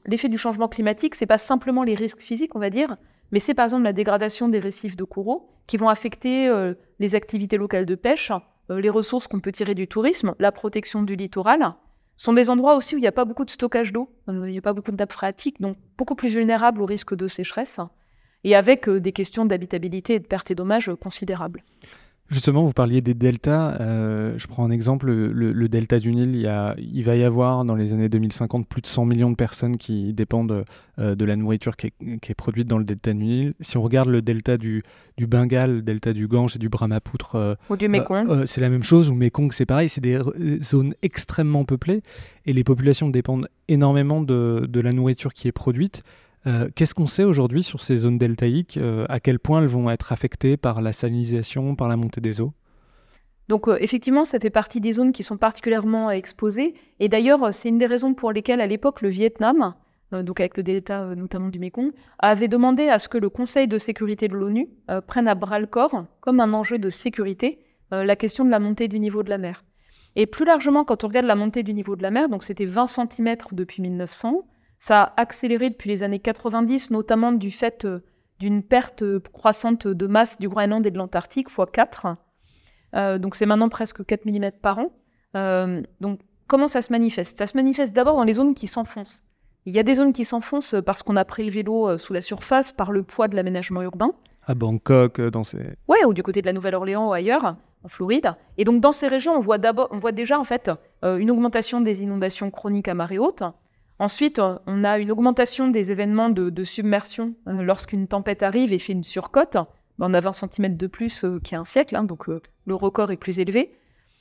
[0.06, 2.98] l'effet du changement climatique, c'est pas simplement les risques physiques, on va dire,
[3.32, 7.16] mais c'est par exemple la dégradation des récifs de coraux qui vont affecter euh, les
[7.16, 8.32] activités locales de pêche,
[8.72, 11.74] euh, les ressources qu'on peut tirer du tourisme, la protection du littoral,
[12.18, 14.52] sont des endroits aussi où il n'y a pas beaucoup de stockage d'eau, euh, il
[14.52, 17.80] n'y a pas beaucoup de nappes phréatiques, donc beaucoup plus vulnérables au risque de sécheresse,
[18.44, 21.64] et avec euh, des questions d'habitabilité et de perte et dommages considérables.
[22.30, 23.78] Justement, vous parliez des deltas.
[23.80, 26.36] Euh, je prends un exemple, le, delta du Nil.
[26.36, 29.78] Il, il, va y avoir dans les années 2050 plus de 100 millions de personnes
[29.78, 30.66] qui dépendent
[31.00, 33.54] euh, de la nourriture qui est, produite dans le delta du Nil.
[33.62, 34.84] Si on regarde le delta du,
[35.18, 38.70] du Bengale, le delta du Gange et du Brahmapoutre, euh, ou du Mekong, c'est la
[38.70, 39.10] même chose.
[39.10, 39.88] Ou Mekong, c'est pareil.
[39.88, 40.20] C'est des
[40.62, 42.02] zones extrêmement peuplées
[42.46, 46.04] et les populations dépendent énormément de, de la nourriture qui est produite.
[46.46, 49.90] Euh, qu'est-ce qu'on sait aujourd'hui sur ces zones deltaïques euh, À quel point elles vont
[49.90, 52.54] être affectées par la salinisation, par la montée des eaux?
[53.48, 56.76] Donc euh, effectivement, ça fait partie des zones qui sont particulièrement exposées.
[57.00, 59.74] Et d'ailleurs, c'est une des raisons pour lesquelles, à l'époque, le Vietnam,
[60.12, 63.78] donc avec le delta notamment du Mekong, avait demandé à ce que le Conseil de
[63.78, 64.70] sécurité de l'ONU
[65.06, 67.60] prenne à bras le corps, comme un enjeu de sécurité,
[67.92, 69.66] la question de la montée du niveau de la mer.
[70.16, 72.66] Et plus largement, quand on regarde la montée du niveau de la mer, donc c'était
[72.66, 74.46] 20 cm depuis 1900,
[74.80, 78.00] ça a accéléré depuis les années 90, notamment du fait euh,
[78.40, 82.08] d'une perte croissante de masse du Groenland et de l'Antarctique, x 4.
[82.96, 84.92] Euh, donc c'est maintenant presque 4 mm par an.
[85.36, 87.38] Euh, donc comment ça se manifeste?
[87.38, 89.24] Ça se manifeste d'abord dans les zones qui s'enfoncent.
[89.66, 92.72] Il y a des zones qui s'enfoncent parce qu'on a prélevé l'eau sous la surface
[92.72, 94.12] par le poids de l'aménagement urbain.
[94.46, 95.58] À Bangkok, dans ces...
[95.90, 98.34] Ouais, ou du côté de la Nouvelle-Orléans ou ailleurs, en Floride.
[98.58, 99.58] Et donc dans ces régions, on voit,
[99.92, 100.72] on voit déjà en fait
[101.04, 103.44] une augmentation des inondations chroniques à marée haute,
[104.00, 109.04] Ensuite, on a une augmentation des événements de, submersion lorsqu'une tempête arrive et fait une
[109.04, 109.58] surcote.
[110.00, 113.12] On a 20 cm de plus qu'il y a un siècle, hein, donc le record
[113.12, 113.74] est plus élevé.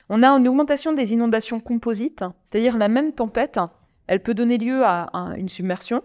[0.09, 3.59] On a une augmentation des inondations composites, c'est-à-dire la même tempête,
[4.07, 6.01] elle peut donner lieu à, une submersion,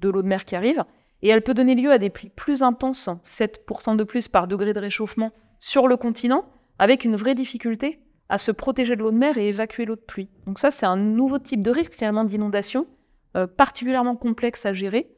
[0.00, 0.84] de l'eau de mer qui arrive,
[1.22, 4.72] et elle peut donner lieu à des pluies plus intenses, 7% de plus par degré
[4.72, 6.44] de réchauffement sur le continent,
[6.78, 10.00] avec une vraie difficulté à se protéger de l'eau de mer et évacuer l'eau de
[10.00, 10.28] pluie.
[10.46, 12.86] Donc ça, c'est un nouveau type de risque finalement d'inondation,
[13.34, 15.10] euh, particulièrement complexe à gérer.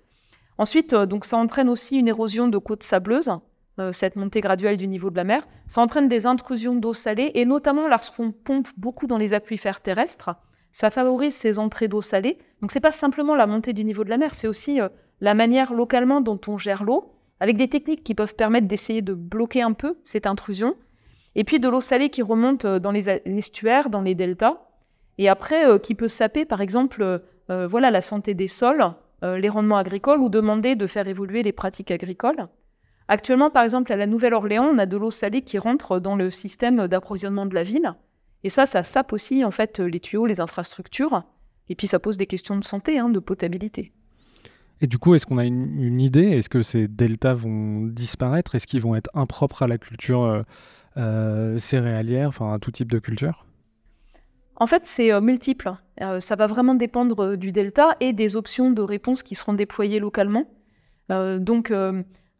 [0.57, 3.33] Ensuite, euh, donc ça entraîne aussi une érosion de côtes sableuses,
[3.81, 5.49] euh, cette montée graduelle du niveau de la mer.
[5.67, 10.31] Ça entraîne des intrusions d'eau salée, et notamment lorsqu'on pompe beaucoup dans les aquifères terrestres,
[10.71, 12.39] ça favorise ces entrées d'eau salée.
[12.61, 14.79] Donc c'est pas simplement la montée du niveau de la mer, c'est aussi
[15.21, 19.13] la manière localement dont on gère l'eau, avec des techniques qui peuvent permettre d'essayer de
[19.13, 20.77] bloquer un peu cette intrusion.
[21.35, 24.61] Et puis de l'eau salée qui remonte dans les estuaires, dans les deltas,
[25.19, 28.85] et après qui peut saper par exemple voilà, la santé des sols,
[29.23, 32.49] les rendements agricoles, ou demander de faire évoluer les pratiques agricoles.
[33.09, 36.31] Actuellement, par exemple, à la Nouvelle-Orléans, on a de l'eau salée qui rentre dans le
[36.31, 37.93] système d'approvisionnement de la ville.
[38.45, 41.25] Et ça, ça sape aussi en fait les tuyaux, les infrastructures.
[41.69, 43.93] Et puis ça pose des questions de santé, hein, de potabilité.
[44.81, 46.31] Et du coup, est-ce qu'on a une, idée?
[46.31, 48.55] Est-ce que ces deltas vont disparaître?
[48.55, 50.43] Est-ce qu'ils vont être impropres à la culture euh,
[50.97, 53.47] euh, céréalière, enfin à tout type de culture?
[54.57, 55.73] En fait, c'est euh, multiple.
[56.21, 60.47] ça va vraiment dépendre du delta et des options de réponse qui seront déployées localement.
[61.09, 61.73] donc,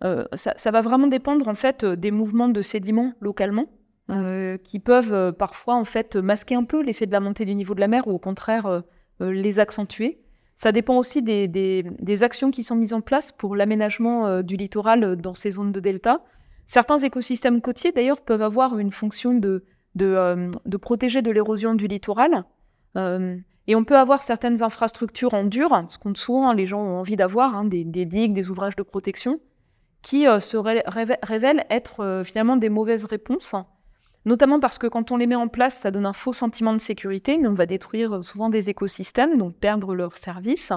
[0.05, 3.67] euh, ça, va vraiment dépendre en fait euh, des mouvements de sédiments localement.
[4.11, 7.75] Euh, qui peuvent parfois en fait masquer un peu l'effet de la montée du niveau
[7.75, 8.83] de la mer ou au contraire
[9.19, 10.21] les accentuer.
[10.55, 15.33] Ça dépend aussi des, actions qui sont mises en place pour l'aménagement du littoral dans
[15.33, 16.23] ces zones de delta.
[16.67, 22.45] Certains écosystèmes côtiers, d'ailleurs, peuvent avoir une fonction de, de, protéger de l'érosion du littoral.
[22.97, 27.17] et on peut avoir certaines infrastructures en dur, ce qu'on souvent les gens ont envie
[27.17, 29.41] d'avoir, hein, des, digues, des ouvrages de protection
[30.05, 33.57] qui euh, se révèlent être euh, finalement des mauvaises réponses,
[34.27, 36.79] notamment parce que quand on les met en place, ça donne un faux sentiment de
[36.79, 40.73] sécurité, mais on va détruire euh, souvent des écosystèmes, donc perdre leurs services.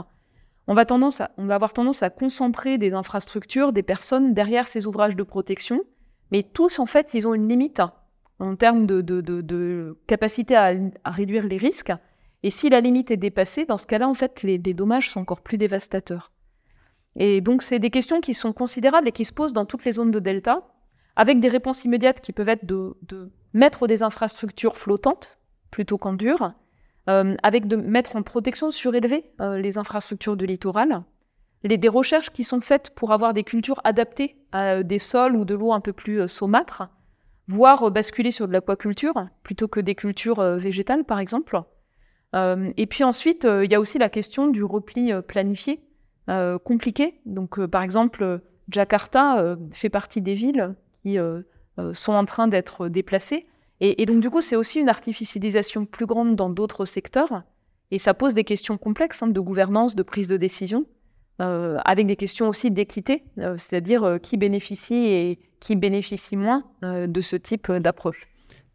[0.66, 4.88] On va, tendance on va avoir tendance à concentrer des infrastructures, des personnes derrière ces
[4.88, 5.82] ouvrages de protection,
[6.32, 7.82] mais tous, en fait, ils ont une limite
[8.40, 10.74] en termes de, capacité à,
[11.06, 11.94] réduire les risques.
[12.44, 15.42] Et si la limite est dépassée, dans ce cas-là, en fait, les dommages sont encore
[15.42, 16.32] plus dévastateurs.
[17.18, 19.94] Et donc, c'est des questions qui sont considérables et qui se posent dans toutes les
[19.94, 20.68] zones de delta,
[21.16, 22.96] avec des réponses immédiates qui peuvent être de,
[23.54, 25.40] mettre des infrastructures flottantes
[25.72, 26.54] plutôt qu'en dur,
[27.10, 31.04] euh, avec de mettre en protection surélevée euh, les infrastructures du littoral,
[31.64, 35.56] des recherches qui sont faites pour avoir des cultures adaptées à des sols ou de
[35.56, 36.84] l'eau un peu plus euh, saumâtres,
[37.48, 41.62] voire basculer sur de l'aquaculture plutôt que des cultures végétales, par exemple.
[42.34, 45.88] et puis ensuite, il y a aussi la question du repli planifié
[46.30, 47.22] euh, compliqué.
[47.26, 51.18] Donc, euh, par exemple, Jakarta euh, fait partie des villes qui
[51.94, 53.46] sont en train d'être déplacées.
[53.80, 57.44] Et, donc, du coup, c'est aussi une artificialisation plus grande dans d'autres secteurs.
[57.92, 60.86] Et ça pose des questions complexes hein, de gouvernance, de prise de décision,
[61.40, 67.72] avec des questions aussi d'équité, c'est-à-dire qui bénéficie et qui bénéficie moins de ce type
[67.72, 68.28] d'approche.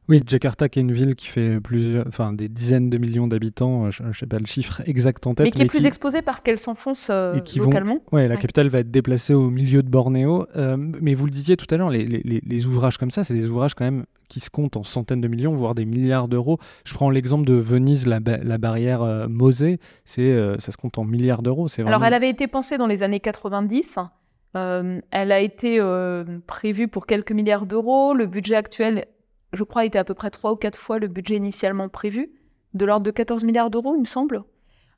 [0.09, 3.87] Oui, Jakarta, qui est une ville qui fait plusieurs, enfin, des dizaines de millions d'habitants,
[3.87, 5.47] euh, je ne sais pas le chiffre exact en tête.
[5.47, 8.01] Mais qui est plus exposée parce qu'elle s'enfonce euh, localement.
[8.11, 10.47] Oui, la capitale va être déplacée au milieu de Bornéo.
[10.57, 13.35] Euh, mais vous le disiez tout à l'heure, les, les, les, ouvrages comme ça, c'est
[13.35, 16.59] des ouvrages quand même qui se comptent en centaines de millions, voire des milliards d'euros.
[16.85, 21.43] Je prends l'exemple de Venise, la, la barrière Mosée, c'est, ça se compte en milliards
[21.43, 21.67] d'euros.
[21.67, 21.89] Vraiment...
[21.89, 23.99] Alors, elle avait été pensée dans les années 90.
[24.55, 25.81] Elle a été
[26.47, 28.15] prévue pour quelques milliards d'euros.
[28.15, 29.07] Le budget actuel
[29.53, 32.31] je crois, était à peu près trois ou quatre fois le budget initialement prévu,
[32.75, 34.43] de l'ordre de 14 milliards d'euros, il me semble.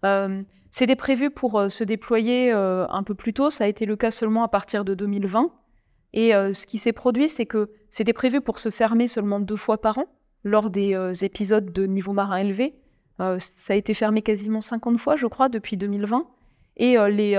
[0.05, 3.87] Euh, C'était prévu pour euh, se déployer euh, un peu plus tôt, ça a été
[3.87, 5.51] le cas seulement à partir de 2020.
[6.12, 9.57] Et euh, ce qui s'est produit, c'est que c'était prévu pour se fermer seulement deux
[9.57, 10.07] fois par an,
[10.45, 12.75] lors des épisodes de niveau marin élevé.
[13.19, 16.27] ça a été fermé quasiment 50 fois, je crois, depuis 2020.
[16.77, 17.37] Et les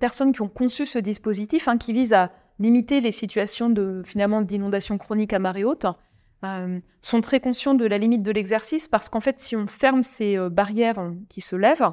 [0.00, 4.42] personnes qui ont conçu ce dispositif, hein, qui vise à limiter les situations de finalement
[4.42, 5.86] d'inondation chronique à marée haute,
[6.44, 10.02] euh, sont très conscients de la limite de l'exercice parce qu'en fait, si on ferme
[10.02, 11.88] ces euh, barrières euh, qui se lèvent,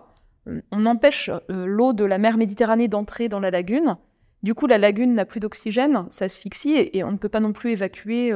[0.71, 3.97] on empêche l'eau de la mer Méditerranée d'entrer dans la lagune.
[4.41, 7.41] Du coup, la lagune n'a plus d'oxygène, ça asphyxie et, et, on ne peut pas
[7.41, 8.33] non plus évacuer,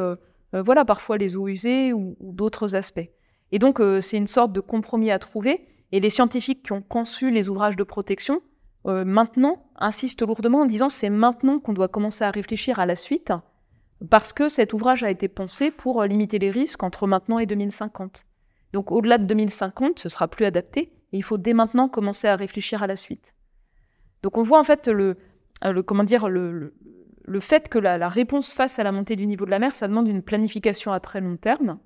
[0.52, 3.10] voilà, parfois les eaux usées ou d'autres aspects.
[3.52, 5.66] Et donc, c'est une sorte de compromis à trouver.
[5.94, 8.42] Et les scientifiques qui ont conçu les ouvrages de protection,
[8.84, 13.32] maintenant, insistent lourdement en disant c'est maintenant qu'on doit commencer à réfléchir à la suite
[14.10, 18.26] parce que cet ouvrage a été pensé pour limiter les risques entre maintenant et 2050.
[18.74, 22.36] Donc au-delà de 2050, ce sera plus adapté, Et il faut dès maintenant commencer à
[22.36, 23.34] réfléchir à la suite.
[24.24, 25.16] Donc on voit en fait le,
[25.62, 29.88] le, fait que la, réponse face à la montée du niveau de la mer, ça
[29.88, 31.78] demande une planification à très long terme.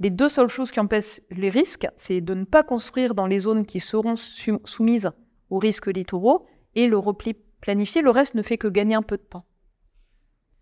[0.00, 3.38] Les deux seules choses qui empêchent les risques, c'est de ne pas construire dans les
[3.38, 5.10] zones qui seront soumises
[5.50, 8.02] aux risques littoraux et le repli planifié.
[8.02, 9.44] Le reste ne fait que gagner un peu de temps.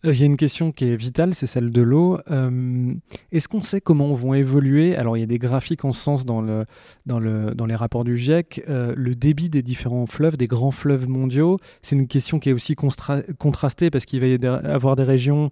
[0.05, 2.19] Euh, il y a une question qui est vitale, c'est celle de l'eau.
[2.31, 2.93] Euh,
[3.31, 6.25] est-ce qu'on sait comment vont évoluer Alors, il y a des graphiques en ce sens
[6.25, 6.65] dans, le,
[7.07, 8.65] dans, le, dans les rapports du GIEC.
[8.69, 12.53] Euh, le débit des différents fleuves, des grands fleuves mondiaux, c'est une question qui est
[12.53, 15.51] aussi contrastée parce qu'il va y avoir des régions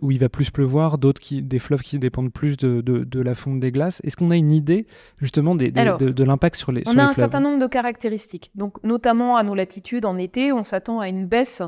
[0.00, 3.34] où il va plus pleuvoir, d'autres qui, des fleuves qui dépendent plus de, de, la
[3.34, 4.00] fonte des glaces.
[4.04, 4.86] Est-ce qu'on a une idée
[5.18, 8.50] justement des, de, l'impact sur les On a un certain nombre de caractéristiques.
[8.54, 11.62] Donc, notamment à nos latitudes en été, on s'attend à une baisse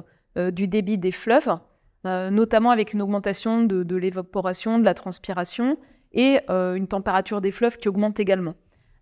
[0.53, 1.59] du débit des fleuves.
[2.07, 5.79] Euh, notamment avec une augmentation de, l'évaporation, de la transpiration
[6.13, 8.55] et euh, une température des fleuves qui augmente également.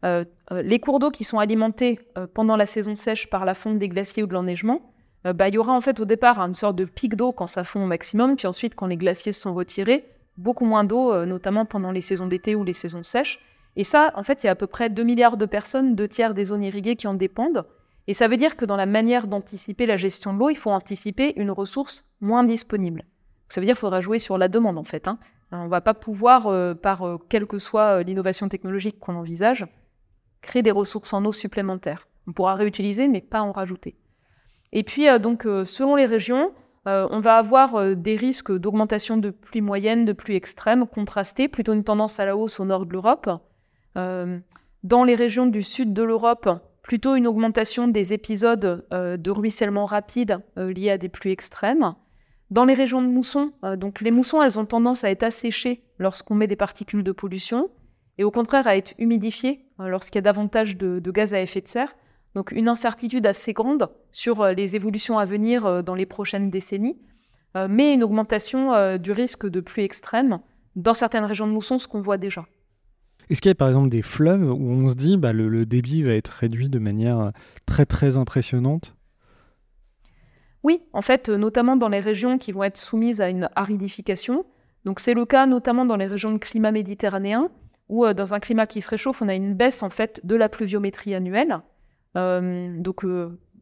[0.05, 1.99] Euh, les cours d'eau qui sont alimentés
[2.35, 4.83] pendant la saison sèche par la fonte des glaciers ou de l'enneigement,
[5.25, 7.63] bah, il y aura en fait au départ une sorte de pic d'eau quand ça
[7.63, 10.05] fond au maximum, puis ensuite quand les glaciers sont retirés,
[10.37, 13.39] beaucoup moins d'eau, notamment pendant les saisons d'été ou les saisons sèches.
[13.77, 16.09] Et ça, en fait, il y a à peu près 2 milliards de personnes, deux
[16.09, 17.65] tiers des zones irriguées qui en dépendent.
[18.09, 20.71] Et ça veut dire que dans la manière d'anticiper la gestion de l'eau, il faut
[20.71, 23.05] anticiper une ressource moins disponible.
[23.49, 25.09] Ça veut dire qu'il faudra jouer sur la demande en fait.
[25.09, 25.19] Hein.
[25.53, 29.15] On ne va pas pouvoir, euh, par euh, quelle que soit euh, l'innovation technologique qu'on
[29.15, 29.67] envisage,
[30.41, 32.09] créer des ressources en eau supplémentaires.
[32.27, 33.97] On pourra réutiliser, mais pas en rajouter.
[34.73, 36.53] Et puis, donc, selon les régions,
[36.87, 41.85] on va avoir des risques d'augmentation de pluie moyenne, de pluie extrême, contrastés, plutôt une
[41.85, 43.29] tendance à la hausse au nord de l'Europe.
[43.95, 46.49] dans les régions du sud de l'Europe,
[46.83, 51.95] plutôt une augmentation des épisodes euh, de ruissellement rapide euh, liés à des pluies extrêmes.
[52.51, 55.85] Dans les régions de mousson, euh, donc les moussons, elles ont tendance à être asséchées
[55.99, 57.71] lorsqu'on met des particules de pollution
[58.19, 61.69] et au contraire à être humidifiées lorsqu'il y a davantage de, gaz à effet de
[61.69, 61.95] serre.
[62.35, 66.99] Donc une incertitude assez grande sur les évolutions à venir dans les prochaines décennies,
[67.71, 70.41] mais une augmentation du risque de pluie extrême
[70.77, 72.45] dans certaines régions de mousson, ce qu'on voit déjà.
[73.31, 76.03] Est-ce qu'il y a par exemple des fleuves où on se dit bah, le, débit
[76.03, 77.31] va être réduit de manière euh,
[77.67, 78.95] très très impressionnante?
[80.63, 84.45] Oui, en fait, euh, notamment dans les régions qui vont être soumises à une aridification.
[84.85, 87.51] Donc c'est le cas notamment dans les régions de climat méditerranéen,
[87.89, 90.35] où euh, dans un climat qui se réchauffe, on a une baisse en fait de
[90.35, 91.61] la pluviométrie annuelle,
[92.15, 93.07] donc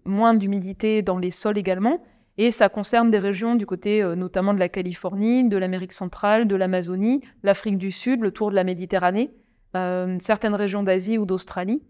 [0.04, 2.02] moins d'humidité dans les sols également.
[2.36, 6.56] Et ça concerne des régions du côté notamment de la Californie, de l'Amérique centrale, de
[6.56, 9.30] l'Amazonie, l'Afrique du Sud, le tour de la Méditerranée.
[9.76, 11.82] Euh, certaines régions d'Asie ou d'Australie.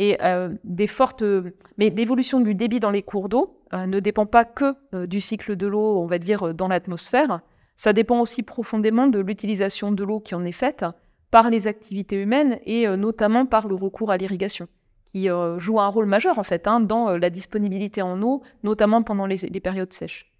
[0.00, 1.24] Et euh, des fortes.
[1.76, 4.76] Mais l'évolution du débit dans les cours d'eau euh, ne dépend pas que
[5.06, 7.40] du cycle de l'eau, on va dire, dans l'atmosphère.
[7.74, 10.84] Ça dépend aussi profondément de l'utilisation de l'eau qui en est faite
[11.30, 14.66] par les activités humaines et notamment par le recours à l'irrigation,
[15.12, 15.28] qui
[15.58, 19.36] joue un rôle majeur en fait hein, dans la disponibilité en eau, notamment pendant les,
[19.60, 20.32] périodes sèches.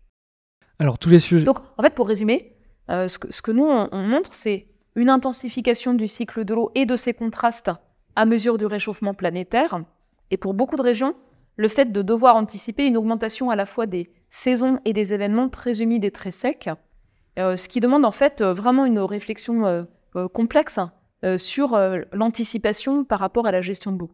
[0.81, 1.45] Alors tous les sujets.
[1.45, 2.57] Donc en fait, pour résumer,
[2.89, 4.67] ce que, ce, que, nous on montre, c'est
[4.99, 7.71] une intensification du cycle de l'eau et de ses contrastes
[8.17, 9.81] à mesure du réchauffement planétaire.
[10.33, 11.15] Et pour beaucoup de régions,
[11.57, 15.49] le fait de devoir anticiper une augmentation à la fois des saisons et des événements
[15.49, 16.69] très humides et très secs,
[17.39, 19.85] euh, ce qui demande en fait euh, vraiment une réflexion euh,
[20.35, 20.81] complexe
[21.37, 21.77] sur
[22.13, 24.11] l'anticipation par rapport à la gestion de l'eau.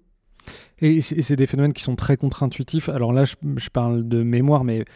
[0.81, 2.89] Et c'est des phénomènes qui sont très contre-intuitifs.
[2.89, 4.87] Alors là, je, parle de mémoire, mais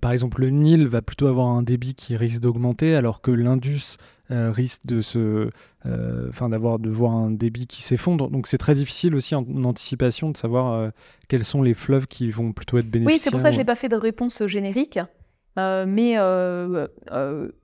[0.00, 3.98] par exemple, le Nil va plutôt avoir un débit qui risque d'augmenter, alors que l'Indus
[4.30, 5.50] euh, risque de se,
[5.86, 8.30] euh, enfin d'avoir de voir un débit qui s'effondre.
[8.30, 10.90] Donc c'est très difficile aussi en, anticipation de savoir euh,
[11.26, 13.16] quels sont les fleuves qui vont plutôt être bénéficiaires.
[13.16, 15.00] Oui, c'est pour ça que j'ai pas fait de réponse générique.
[15.56, 16.16] mais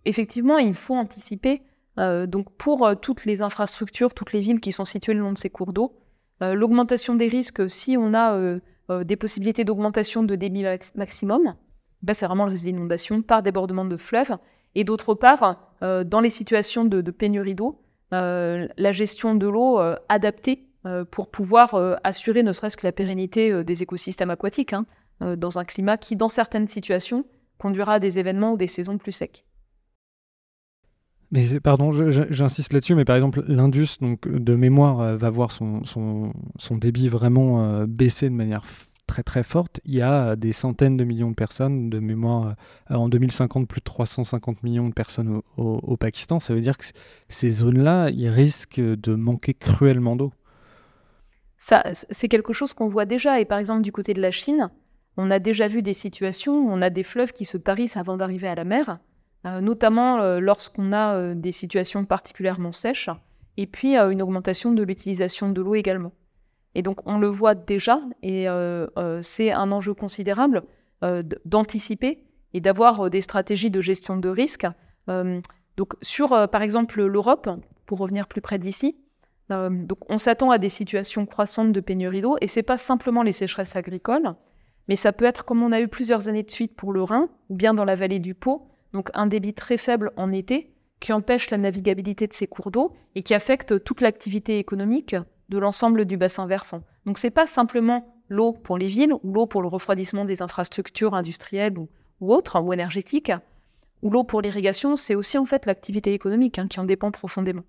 [0.05, 1.63] effectivement, il faut anticiper.
[1.97, 5.51] donc pour toutes les infrastructures, toutes les villes qui sont situées le long de ces
[5.51, 5.95] cours d'eau,
[6.41, 8.59] l'augmentation des risques, si on a
[9.05, 10.65] des possibilités d'augmentation de débit
[10.97, 11.55] maximum,
[12.03, 14.37] ben, c'est vraiment le risque d'inondation par débordement de fleuves.
[14.77, 17.81] Et d'autre part, euh, dans les situations de, pénurie d'eau,
[18.13, 20.63] euh, la gestion de l'eau euh, adaptée
[21.11, 21.75] pour pouvoir
[22.05, 24.87] assurer ne serait-ce que la pérennité des écosystèmes aquatiques, hein,
[25.37, 27.25] dans un climat qui, dans certaines situations,
[27.59, 29.45] conduira à des événements ou des saisons plus secs.
[31.33, 35.83] Mais pardon, j'insiste là-dessus, mais par exemple, l'Indus, donc de mémoire, va voir son,
[36.71, 38.65] débit vraiment baisser de manière
[39.17, 39.81] très très forte.
[39.87, 42.55] Il y a des centaines de millions de personnes, de mémoire,
[42.91, 46.39] euh, en 2050, plus de 350 millions de personnes au, Pakistan.
[46.39, 46.85] Ça veut dire que
[47.31, 50.33] ces zones-là, ils risquent de manquer cruellement d'eau.
[51.57, 53.41] Ça, c'est quelque chose qu'on voit déjà.
[53.41, 54.71] Et par exemple, du côté de la Chine,
[55.17, 58.19] on a déjà vu des situations où on a des fleuves qui se tarissent avant
[58.19, 58.99] d'arriver à la mer,
[59.47, 63.09] euh, notamment euh, lorsqu'on a des situations particulièrement sèches,
[63.57, 66.13] et puis une augmentation de l'utilisation de l'eau également.
[66.77, 68.47] Et donc on le voit déjà, et
[69.23, 70.63] c'est un enjeu considérable
[71.47, 72.23] d'anticiper
[72.53, 74.67] et d'avoir des stratégies de gestion de risque.
[75.09, 77.49] donc sur, par exemple, l'Europe,
[77.87, 78.95] pour revenir plus près d'ici,
[79.49, 83.75] on s'attend à des situations croissantes de pénurie d'eau, et c'est pas simplement les sécheresses
[83.75, 84.35] agricoles,
[84.87, 87.31] mais ça peut être comme on a eu plusieurs années de suite pour le Rhin,
[87.49, 91.15] ou bien dans la vallée du Pô, donc un débit très faible en été, qui
[91.15, 95.17] empêche la navigabilité de ces cours d'eau et qui affecte toute l'activité économique
[95.49, 96.83] de l'ensemble du bassin versant.
[97.05, 101.15] Donc c'est pas simplement l'eau pour les villes ou l'eau pour le refroidissement des infrastructures
[101.15, 101.89] industrielles ou,
[102.21, 103.33] autres ou énergétiques,
[104.03, 107.63] ou l'eau pour l'irrigation, c'est aussi en fait l'activité économique hein, qui en dépend profondément.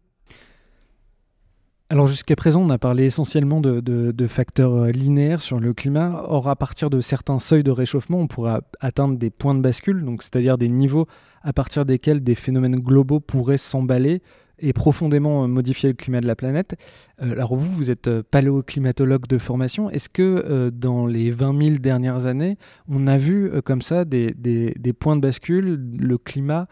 [1.90, 6.22] Alors jusqu'à présent, on a parlé essentiellement de, facteurs euh, linéaires sur le climat.
[6.28, 10.06] Or, à partir de certains seuils de réchauffement, on pourra atteindre des points de bascule,
[10.20, 11.08] c'est-à-dire des niveaux
[11.44, 14.22] à partir desquels des phénomènes globaux pourraient s'emballer
[14.60, 16.76] et profondément euh, modifier le climat de la planète.
[17.22, 19.90] Euh, alors vous, vous êtes paléoclimatologue de formation.
[19.90, 24.94] Est-ce que dans les 20 000 dernières années, on a vu comme ça des, des,
[24.94, 26.68] points de bascule, le climat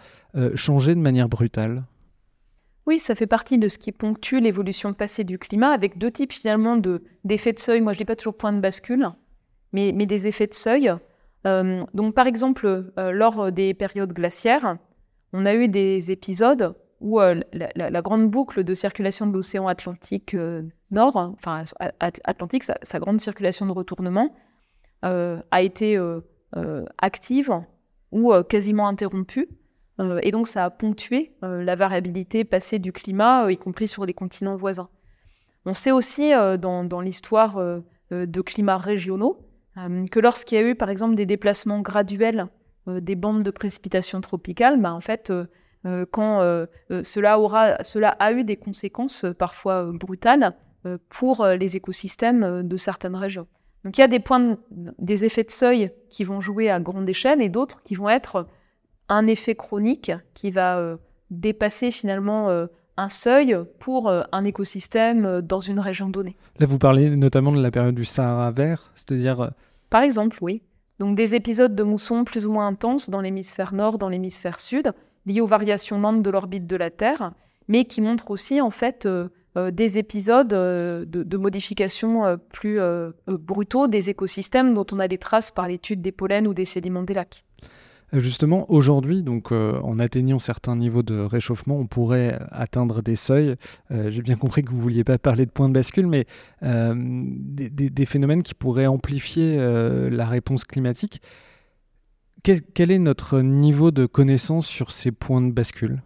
[0.55, 1.83] changer de manière brutale?
[2.87, 6.31] Oui, ça fait partie de ce qui ponctue l'évolution passée du climat, avec deux types
[6.31, 6.77] finalement
[7.23, 7.81] d'effets de seuil.
[7.81, 9.09] Moi, je ne dis pas toujours point de bascule,
[9.73, 10.93] mais, mais des effets de seuil.
[11.47, 14.77] Euh, donc, par exemple, euh, lors des périodes glaciaires,
[15.33, 20.35] on a eu des épisodes où euh, la, grande boucle de circulation de l'océan Atlantique
[20.91, 21.63] Nord, enfin
[21.99, 24.35] Atlantique, sa, grande circulation de retournement,
[25.01, 25.99] a été
[26.97, 27.61] active
[28.11, 29.49] ou quasiment interrompue
[29.99, 33.87] euh, et donc, ça a ponctué euh, la variabilité passée du climat, euh, y compris
[33.87, 34.89] sur les continents voisins.
[35.65, 36.29] On sait aussi
[36.59, 37.57] dans, l'histoire
[38.11, 39.39] de climats régionaux
[39.75, 42.45] que lorsqu'il y a eu, par exemple, des déplacements graduels
[42.85, 45.33] des bandes de précipitations tropicales, bah, en fait,
[46.11, 46.65] quand
[47.03, 50.53] cela, aura, cela a eu des conséquences parfois brutales
[51.09, 53.47] pour les écosystèmes de certaines régions.
[53.85, 54.57] Donc il y a des points,
[54.97, 58.47] des effets de seuil qui vont jouer à grande échelle et d'autres qui vont être
[59.09, 60.97] un effet chronique qui va euh,
[61.29, 62.65] dépasser finalement euh,
[62.97, 66.35] un seuil pour euh, un écosystème dans une région donnée.
[66.57, 69.51] Là, vous parlez notamment de la période du Sahara vert, c'est-à-dire...
[69.91, 70.63] Par exemple, oui.
[70.97, 74.93] Donc des épisodes de mousson plus ou moins intenses dans l'hémisphère nord, dans l'hémisphère sud,
[75.25, 77.33] liés aux variations lentes de l'orbite de la Terre,
[77.67, 79.07] mais qui montrent aussi en fait
[79.55, 82.79] des épisodes de, de, modification plus
[83.27, 87.03] brutaux des écosystèmes dont on a des traces par l'étude des pollens ou des sédiments
[87.03, 87.43] des lacs.
[88.13, 93.55] Justement, aujourd'hui, donc euh, en atteignant certains niveaux de réchauffement, on pourrait atteindre des seuils.
[93.91, 96.25] Euh, j'ai bien compris que vous ne vouliez pas parler de points de bascule, mais
[96.63, 101.21] euh, des, phénomènes qui pourraient amplifier la réponse climatique.
[102.45, 106.03] Quel, est notre niveau de connaissance sur ces points de bascule?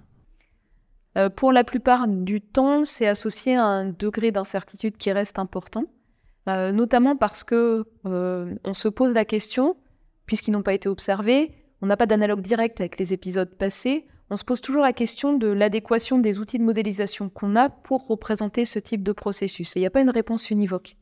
[1.36, 5.84] Pour la plupart du temps, c'est associé à un degré d'incertitude qui reste important,
[6.48, 9.76] notamment parce que on se pose la question,
[10.28, 14.38] puisqu'ils n'ont pas été observés, on n'a pas d'analogue direct avec les épisodes passés, on
[14.38, 18.64] se pose toujours la question de l'adéquation des outils de modélisation qu'on a pour représenter
[18.64, 19.74] ce type de processus.
[19.76, 20.96] Il n'y a pas une réponse univoque.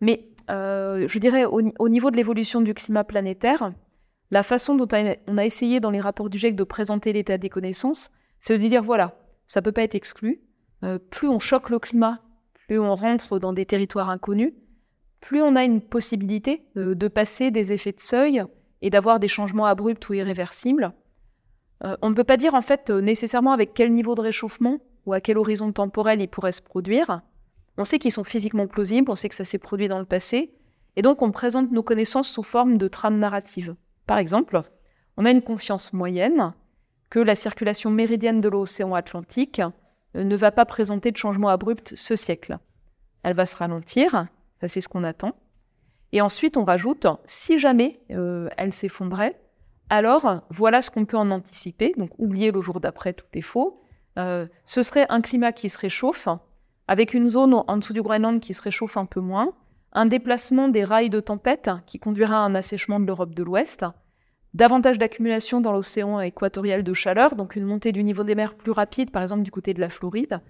[0.00, 3.72] Mais euh, je dirais au, niveau de l'évolution du climat planétaire,
[4.32, 4.88] la façon dont
[5.26, 8.10] on a essayé dans les rapports du GIEC de présenter l'état des connaissances,
[8.40, 9.14] c'est de dire voilà,
[9.46, 10.40] ça ne peut pas être exclu.
[10.84, 12.18] Euh, plus on choque le climat,
[12.54, 14.54] plus on rentre dans des territoires inconnus,
[15.20, 18.42] plus on a une possibilité euh, de passer des effets de seuil
[18.80, 20.94] et d'avoir des changements abrupts ou irréversibles.
[21.84, 25.12] Euh, on ne peut pas dire en fait nécessairement avec quel niveau de réchauffement ou
[25.12, 27.20] à quel horizon temporel ils pourraient se produire.
[27.76, 30.54] On sait qu'ils sont physiquement plausibles, on sait que ça s'est produit dans le passé,
[30.96, 33.76] et donc on présente nos connaissances sous forme de trames narratives.
[34.06, 34.62] Par exemple,
[35.16, 36.54] on a une confiance moyenne
[37.10, 39.60] que la circulation méridienne de l'océan Atlantique
[40.16, 42.58] euh, ne va pas présenter de changement abrupt ce siècle.
[43.22, 44.10] Elle va se ralentir,
[44.60, 45.36] ça c'est ce qu'on attend,
[46.12, 49.40] et ensuite, on rajoute, si jamais euh, elle s'effondrait,
[49.88, 51.94] alors voilà ce qu'on peut en anticiper.
[51.96, 53.82] Donc, oubliez le jour d'après, tout est faux.
[54.18, 56.28] Euh, ce serait un climat qui se réchauffe,
[56.86, 59.54] avec une zone en dessous du Groenland qui se réchauffe un peu moins,
[59.92, 63.84] un déplacement des rails de tempête qui conduira à un assèchement de l'Europe de l'Ouest,
[64.54, 68.72] davantage d'accumulation dans l'océan équatorial de chaleur, donc une montée du niveau des mers plus
[68.72, 70.40] rapide, par exemple du côté de la Floride,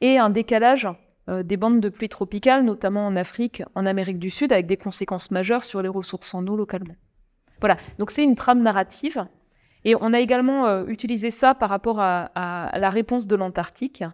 [0.00, 0.88] et un décalage
[1.28, 4.76] euh, des bandes de pluie tropicales, notamment en Afrique, en Amérique du Sud, avec des
[4.76, 6.94] conséquences majeures sur les ressources en eau localement.
[7.60, 9.26] Voilà, donc c'est une trame narrative.
[9.84, 14.04] Et on a également euh, utilisé ça par rapport à, la réponse de l'Antarctique.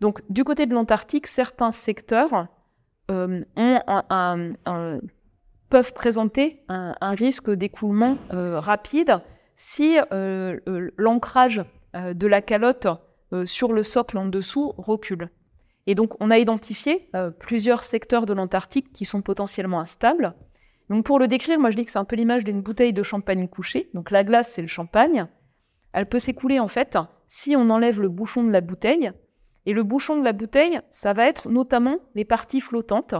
[0.00, 2.46] Donc du côté de l'Antarctique, certains secteurs
[3.10, 5.00] euh,
[5.70, 9.20] peuvent présenter un, risque d'écoulement rapide
[9.56, 9.96] si
[10.96, 12.88] l'ancrage de la calotte
[13.44, 15.30] sur le socle en dessous recule.
[15.88, 20.34] Et donc, on a identifié euh, plusieurs secteurs de l'Antarctique qui sont potentiellement instables.
[20.90, 23.02] Donc, pour le décrire, moi, je dis que c'est un peu l'image d'une bouteille de
[23.02, 23.88] champagne couchée.
[23.94, 25.26] Donc, la glace, c'est le champagne.
[25.94, 29.12] Elle peut s'écouler, en fait, si on enlève le bouchon de la bouteille.
[29.68, 33.14] Et le bouchon de la bouteille, ça va être notamment les parties flottantes,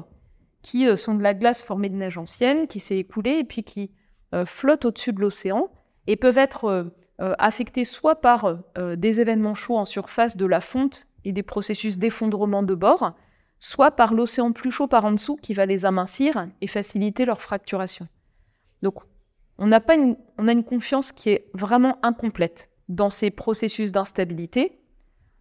[0.63, 3.65] qui euh, sont de la glace formée de neige ancienne, qui s'est écoulée et puis
[3.65, 3.91] qui
[4.33, 5.69] euh, flottent au-dessus de l'océan
[6.07, 8.61] et peuvent être affectées soit par
[8.97, 13.13] des événements chauds en surface de la fonte et des processus d'effondrement de bord,
[13.59, 17.43] soit par l'océan plus chaud par en dessous qui va les amincir et faciliter leur
[17.43, 18.09] fracturation.
[18.81, 18.95] Donc,
[19.59, 19.83] on a
[20.53, 24.78] une confiance qui est vraiment incomplète dans ces processus d'instabilité.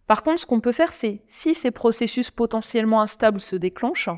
[0.08, 4.08] Par contre, ce qu'on peut faire, c'est, si ces processus potentiellement instables se déclenchent,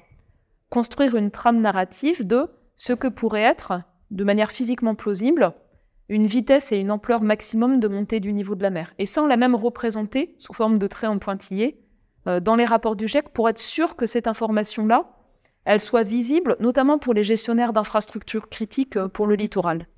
[0.70, 3.72] construire une trame narrative de ce que pourrait être,
[4.12, 5.53] de manière physiquement plausible,
[6.09, 8.95] une vitesse et une ampleur maximum de montée du niveau de la mer.
[8.99, 11.82] Et on l'a même représenté sous forme de traits en pointillés
[12.28, 15.11] euh, dans les rapports du GIEC pour être sûr que cette information-là,
[15.64, 19.88] elle soit visible, notamment pour les gestionnaires d'infrastructures critiques euh, pour le littoral.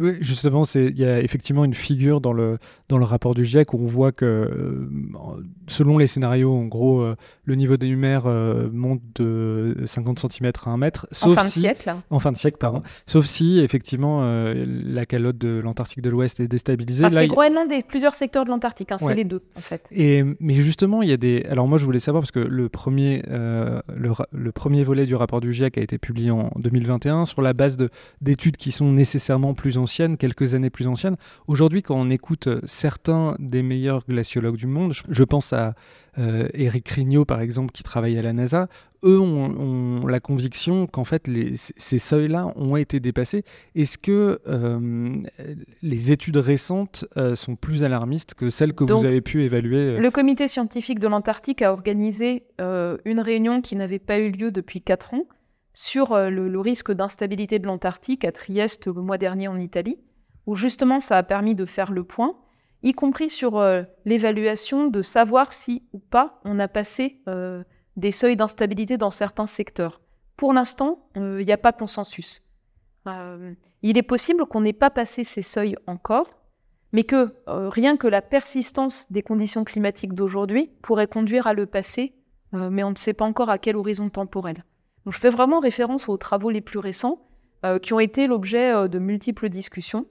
[0.00, 2.56] Oui, justement, il y a effectivement une figure dans le,
[2.88, 4.88] dans le rapport du GIEC où on voit que, euh,
[5.68, 10.52] selon les scénarios, en gros, euh, le niveau des mers euh, monte de 50 cm
[10.64, 11.06] à 1 mètre.
[11.12, 11.94] Sauf en fin de siècle.
[12.08, 12.80] En fin de siècle, pardon.
[13.04, 17.08] Sauf si, effectivement, la calotte de l'Antarctique de l'ouest est déstabilisée.
[17.10, 19.86] c'est Groenland et plusieurs secteurs de l'Antarctique, hein, c'est les deux, en fait.
[19.92, 21.44] Et, mais justement, il y a des...
[21.50, 25.42] Alors moi, je voulais savoir, parce que le premier, le, le, premier volet du rapport
[25.42, 27.76] du GIEC a été publié en 2021 sur la base
[28.22, 31.16] d'études qui sont nécessairement plus anciennes quelques années plus anciennes.
[31.46, 35.74] Aujourd'hui, quand on écoute euh, certains des meilleurs glaciologues du monde, je, pense à
[36.18, 38.68] euh, Eric Rignot, par exemple, qui travaille à la NASA,
[39.04, 43.44] eux ont, la conviction qu'en fait, les, ces seuils-là ont été dépassés.
[43.74, 45.22] Est-ce que euh,
[45.82, 50.48] les études récentes sont plus alarmistes que celles que vous avez pu évaluer Le comité
[50.48, 55.24] scientifique de l'Antarctique a organisé une réunion qui n'avait pas eu lieu depuis 4 ans
[55.72, 59.98] sur euh, le, risque d'instabilité de l'Antarctique à Trieste le mois dernier en Italie,
[60.46, 62.36] où justement ça a permis de faire le point,
[62.82, 67.62] y compris sur euh, l'évaluation de savoir si ou pas on a passé euh,
[67.96, 70.00] des seuils d'instabilité dans certains secteurs.
[70.36, 72.42] Pour l'instant, il n'y a pas consensus.
[73.04, 76.32] il est possible qu'on n'ait pas passé ces seuils encore,
[76.92, 82.14] mais que rien que la persistance des conditions climatiques d'aujourd'hui pourrait conduire à le passer,
[82.54, 84.64] mais on ne sait pas encore à quel horizon temporel.
[85.06, 87.26] Je fais vraiment référence aux travaux les plus récents
[87.64, 90.06] euh, qui ont été l'objet euh, de multiples discussions.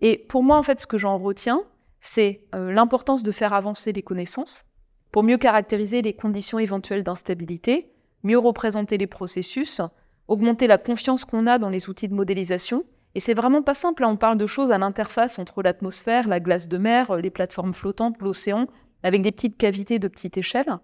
[0.00, 1.62] Et pour moi, en fait, ce que j'en retiens,
[2.00, 4.64] c'est euh, l'importance de faire avancer les connaissances
[5.10, 9.80] pour mieux caractériser les conditions éventuelles d'instabilité, mieux représenter les processus,
[10.26, 12.84] augmenter la confiance qu'on a dans les outils de modélisation.
[13.14, 16.40] Et c'est vraiment pas simple, là, on parle de choses à l'interface entre l'atmosphère, la
[16.40, 18.66] glace de mer, les plateformes flottantes, l'océan,
[19.02, 20.78] avec des petites cavités de petite échelle.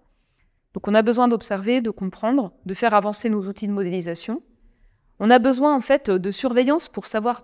[0.73, 4.41] Donc on a besoin d'observer, de comprendre, de faire avancer nos outils de modélisation.
[5.19, 7.43] On a besoin en fait de surveillance pour savoir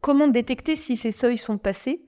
[0.00, 2.02] comment détecter si ces seuils sont passés,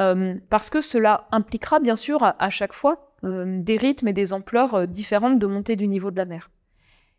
[0.00, 4.32] euh, parce que cela impliquera bien sûr à, chaque fois euh, des rythmes et des
[4.32, 6.50] ampleurs euh, différentes de montée du niveau de la mer.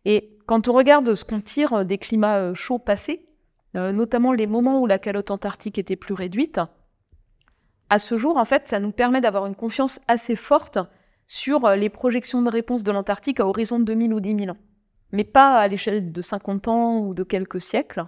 [0.04, 3.24] Et quand on regarde ce qu'on tire des climats chauds passés,
[3.74, 6.60] notamment les moments où la calotte antarctique était plus réduite,
[7.88, 10.78] à ce jour, en fait, ça nous permet d'avoir une confiance assez forte
[11.32, 14.50] sur euh, les projections de réponse de l'Antarctique à horizon de 2000 ou 10 000
[14.50, 14.58] ans,
[15.12, 18.04] mais pas à l'échelle de 50 ans ou de quelques siècles.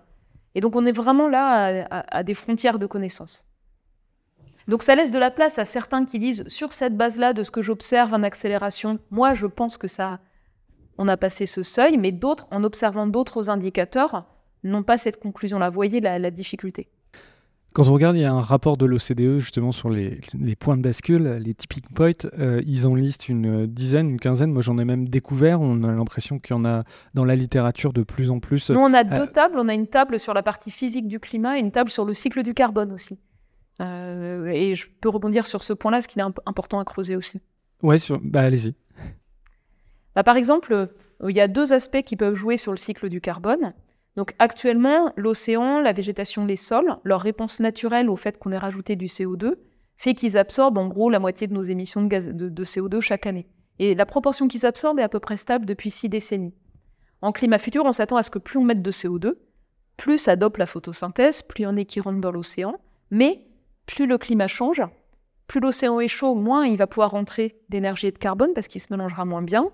[0.54, 3.46] Et donc on est vraiment là à, des frontières de connaissances.
[4.68, 7.50] Donc ça laisse de la place à certains qui disent sur cette base-là de ce
[7.50, 10.20] que j'observe en accélération, moi je pense que ça,
[10.98, 14.26] on a passé ce seuil, mais d'autres, en observant d'autres indicateurs,
[14.64, 15.70] n'ont pas cette conclusion-là.
[15.70, 16.90] Vous voyez la difficulté.
[17.74, 20.20] Quand on regarde, il y a un rapport de l'OCDE justement sur les,
[20.60, 22.12] points de bascule, les tipping points.
[22.38, 24.52] Euh, ils en listent une dizaine, une quinzaine.
[24.52, 25.60] Moi, j'en ai même découvert.
[25.60, 28.70] On a l'impression qu'il y en a dans la littérature de plus en plus.
[28.70, 29.56] Nous, on a deux euh, tables.
[29.58, 32.14] On a une table sur la partie physique du climat et une table sur le
[32.14, 33.18] cycle du carbone aussi.
[33.80, 37.40] Euh, et je peux rebondir sur ce point-là, ce qui est important à creuser aussi.
[37.82, 38.20] Ouais, sur...
[38.22, 38.76] bah, allez-y.
[40.14, 40.90] Bah, par exemple,
[41.28, 43.74] il y a deux aspects qui peuvent jouer sur le cycle du carbone.
[44.16, 48.96] Donc actuellement, l'océan, la végétation, les sols, leur réponse naturelle au fait qu'on ait rajouté
[48.96, 49.54] du CO2
[49.96, 53.26] fait qu'ils absorbent en gros la moitié de nos émissions de, gaz, de, CO2 chaque
[53.26, 53.46] année.
[53.78, 56.54] Et la proportion qu'ils absorbent est à peu près stable depuis six décennies.
[57.22, 59.34] En climat futur, on s'attend à ce que plus on mette de CO2,
[59.96, 62.76] plus ça dope la photosynthèse, plus en a qui rentrent dans l'océan,
[63.10, 63.46] mais
[63.86, 64.82] plus le climat change,
[65.46, 68.80] plus l'océan est chaud, moins il va pouvoir rentrer d'énergie et de carbone parce qu'il
[68.80, 69.70] se mélangera moins bien,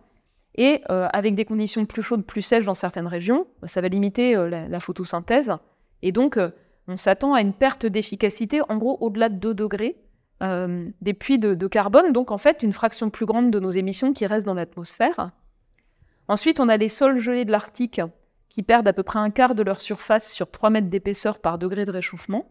[0.57, 4.37] et euh, avec des conditions plus chaudes, plus sèches dans certaines régions, ça va limiter
[4.37, 5.55] euh, la, photosynthèse.
[6.03, 6.51] Et donc, euh,
[6.89, 9.97] on s'attend à une perte d'efficacité, en gros, au-delà de 2 degrés
[11.03, 14.15] des puits de, de, carbone, donc en fait une fraction plus grande de nos émissions
[14.15, 15.33] qui restent dans l'atmosphère.
[16.29, 18.01] Ensuite, on a les sols gelés de l'Arctique
[18.49, 21.59] qui perdent à peu près un quart de leur surface sur 3 mètres d'épaisseur par
[21.59, 22.51] degré de réchauffement.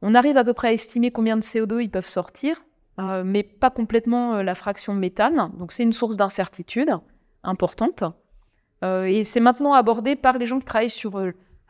[0.00, 2.64] On arrive à peu près à estimer combien de CO2 ils peuvent sortir,
[2.96, 5.50] mais pas complètement la fraction méthane.
[5.58, 6.96] Donc c'est une source d'incertitude
[7.42, 8.04] importante.
[8.82, 11.22] Euh, et c'est maintenant abordé par les gens qui travaillent sur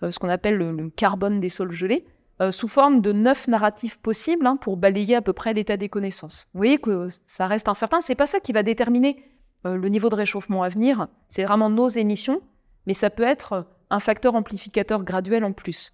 [0.03, 2.07] ce qu'on appelle le, carbone des sols gelés,
[2.51, 6.49] sous forme de neuf narratifs possibles hein, pour balayer à peu près l'état des connaissances.
[6.55, 8.01] Vous voyez que ça reste incertain.
[8.01, 9.23] C'est pas ça qui va déterminer
[9.67, 12.41] euh, le niveau de réchauffement à venir, c'est vraiment nos émissions,
[12.87, 15.93] mais ça peut être un facteur amplificateur graduel en plus.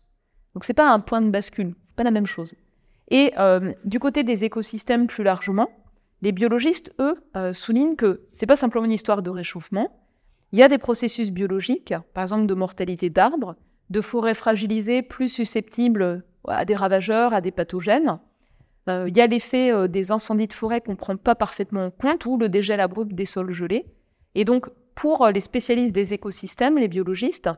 [0.54, 2.54] Donc c'est pas un point de bascule, pas la même chose.
[3.08, 5.68] Et euh, du côté des écosystèmes plus largement,
[6.22, 10.00] les biologistes, eux, euh, soulignent que c'est pas simplement une histoire de réchauffement.
[10.52, 13.56] Il y a des processus biologiques, par exemple de mortalité d'arbres,
[13.90, 18.18] de forêts fragilisées plus susceptibles à des ravageurs, à des pathogènes,
[18.88, 21.86] euh, il y a l'effet euh, des incendies de forêt qu'on ne prend pas parfaitement
[21.86, 23.86] en compte ou le dégel abrupt des sols gelés.
[24.34, 27.50] Et donc, pour euh, les spécialistes des écosystèmes, les biologistes,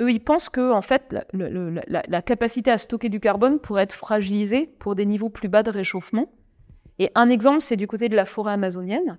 [0.00, 4.66] eux, ils pensent que en fait, la, capacité à stocker du carbone pourrait être fragilisée
[4.80, 6.32] pour des niveaux plus bas de réchauffement.
[6.98, 9.18] Et un exemple, c'est du côté de la forêt amazonienne.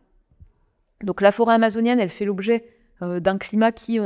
[1.04, 2.66] Donc la forêt amazonienne, elle fait l'objet
[3.02, 4.00] d'un climat qui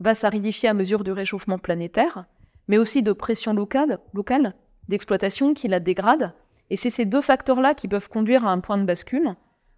[0.00, 2.26] va s'aridifier à mesure du réchauffement planétaire,
[2.68, 4.54] mais aussi de pression locale, locale
[4.88, 6.34] d'exploitation qui la dégrade
[6.70, 9.34] et c'est ces deux facteurs-là qui peuvent conduire à un point de bascule,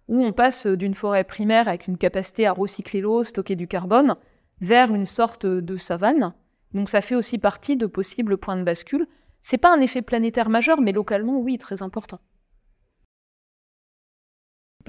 [0.07, 4.15] où on passe d'une forêt primaire avec une capacité à recycler l'eau, stocker du carbone,
[4.61, 6.33] vers une sorte de savane.
[6.73, 9.07] Donc ça fait aussi partie de possibles points de bascule.
[9.41, 12.19] C'est pas un effet planétaire majeur, mais localement, oui, très important.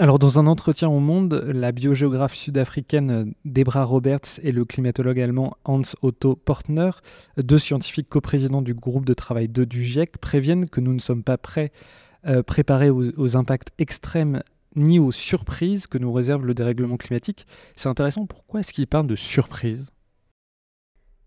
[0.01, 5.57] Alors, dans un entretien au Monde, la biogéographe sud-africaine Debra Roberts et le climatologue allemand
[5.64, 6.90] Hans Otto Portner,
[7.36, 11.24] deux scientifiques coprésidents du groupe de travail 2 du GIEC, préviennent que nous ne sommes
[11.24, 11.72] pas prêts,
[12.28, 14.44] euh, préparés aux, impacts extrêmes
[14.76, 17.49] ni aux surprises que nous réserve le dérèglement climatique.
[17.74, 19.90] C'est intéressant, pourquoi est-ce qu'ils parlent de surprises?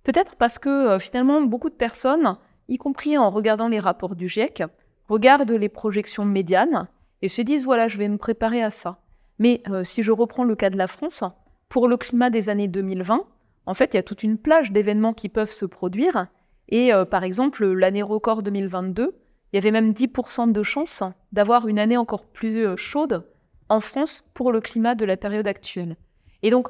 [0.06, 2.38] Peut-être parce que euh, finalement, beaucoup de personnes,
[2.70, 4.64] y compris en regardant les rapports du GIEC,
[5.10, 6.88] regardent les projections médianes
[7.22, 9.02] et se disent voilà, je vais me préparer à ça.
[9.42, 11.24] Mais euh, si je reprends le cas de la France,
[11.68, 13.26] pour le climat des années 2020,
[13.66, 16.28] en fait, il y a toute une plage d'événements qui peuvent se produire.
[16.70, 19.16] Et euh, par exemple, l'année record 2022,
[19.52, 23.28] il y avait même 10% de chances d'avoir une année encore plus euh, chaude
[23.68, 25.98] en France pour le climat de la période actuelle.
[26.44, 26.68] Et donc,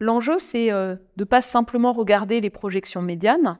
[0.00, 3.58] l'enjeu, c'est de ne pas simplement regarder les projections médianes,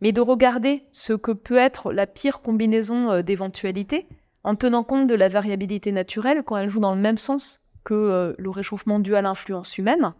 [0.00, 4.08] mais de regarder ce que peut être la pire combinaison d'éventualités
[4.44, 7.94] en tenant compte de la variabilité naturelle quand elle joue dans le même sens que
[7.94, 10.14] euh, le réchauffement dû à l'influence humaine.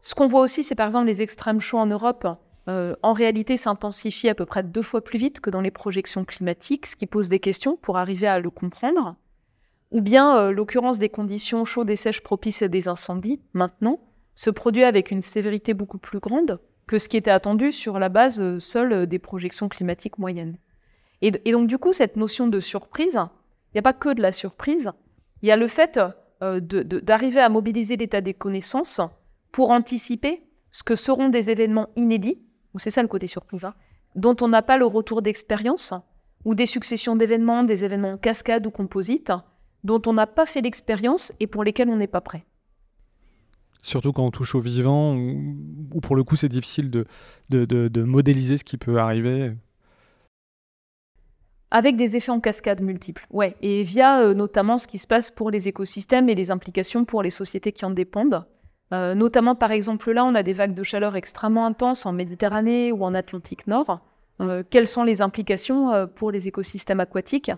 [0.00, 2.26] Ce qu'on voit aussi, c'est par exemple les extrêmes chauds en Europe,
[2.68, 6.24] euh, en réalité s'intensifient à peu près deux fois plus vite que dans les projections
[6.24, 9.16] climatiques, ce qui pose des questions pour arriver à le comprendre.
[9.90, 14.00] Ou bien euh, l'occurrence des conditions chaudes et sèches propices à des incendies, maintenant,
[14.34, 18.08] se produit avec une sévérité beaucoup plus grande que ce qui était attendu sur la
[18.08, 20.56] base seule des projections climatiques moyennes.
[21.22, 24.32] Et, donc, du coup, cette notion de surprise, il n'y a pas que de la
[24.32, 24.90] surprise,
[25.40, 26.00] il y a le fait
[26.42, 29.00] euh, d'arriver à mobiliser l'état des connaissances
[29.52, 30.42] pour anticiper
[30.72, 32.42] ce que seront des événements inédits,
[32.76, 33.74] c'est ça le côté surprise, hein,
[34.16, 35.94] dont on n'a pas le retour d'expérience,
[36.44, 39.32] ou des successions d'événements, des événements cascades ou composites,
[39.84, 42.44] dont on n'a pas fait l'expérience et pour lesquels on n'est pas prêt.
[43.82, 48.64] Surtout quand on touche au vivant, ou, pour le coup c'est difficile de modéliser ce
[48.64, 49.52] qui peut arriver
[51.72, 53.26] avec des effets en cascade multiples.
[53.30, 57.06] Ouais, et via euh, notamment ce qui se passe pour les écosystèmes et les implications
[57.06, 58.44] pour les sociétés qui en dépendent.
[58.92, 62.92] Euh, notamment, par exemple, là, on a des vagues de chaleur extrêmement intenses en Méditerranée
[62.92, 64.00] ou en Atlantique Nord.
[64.40, 67.50] Euh, quelles sont les implications pour les écosystèmes aquatiques?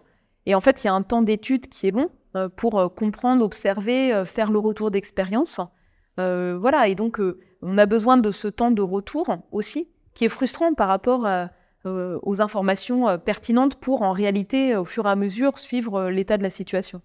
[0.46, 2.08] Et en fait, il y a un temps d'étude qui est long
[2.56, 5.60] pour comprendre, observer, faire le retour d'expérience.
[6.18, 7.20] voilà, et donc,
[7.62, 11.50] on a besoin de ce temps de retour aussi, qui est frustrant par rapport à
[11.85, 16.39] aux informations euh, pertinentes pour en réalité, au fur et à mesure, suivre euh, l'état
[16.39, 17.01] de la situation.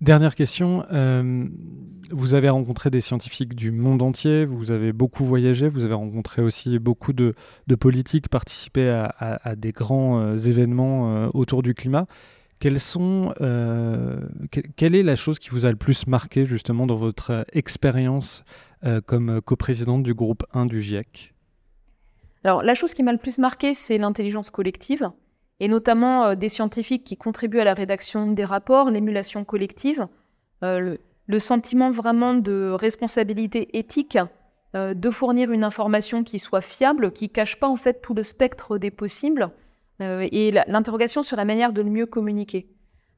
[0.00, 0.84] Dernière question,
[2.10, 6.42] vous avez rencontré des scientifiques du monde entier, vous avez beaucoup voyagé, vous avez rencontré
[6.42, 7.36] aussi beaucoup de,
[7.78, 12.06] politiques, participé à, des grands événements autour du climat.
[12.58, 18.42] Quelle est la chose qui vous a le plus marqué justement dans votre expérience
[19.06, 21.32] comme coprésidente du groupe 1 du GIEC
[22.44, 25.10] alors, la chose qui m'a le plus marqué, c'est l'intelligence collective,
[25.60, 30.08] et notamment euh, des scientifiques qui contribuent à la rédaction des rapports, l'émulation collective,
[30.64, 34.18] euh, le, sentiment vraiment de responsabilité éthique,
[34.74, 38.22] euh, de fournir une information qui soit fiable, qui cache pas en fait tout le
[38.22, 39.50] spectre des possibles,
[40.00, 42.66] et l'interrogation sur la manière de le mieux communiquer.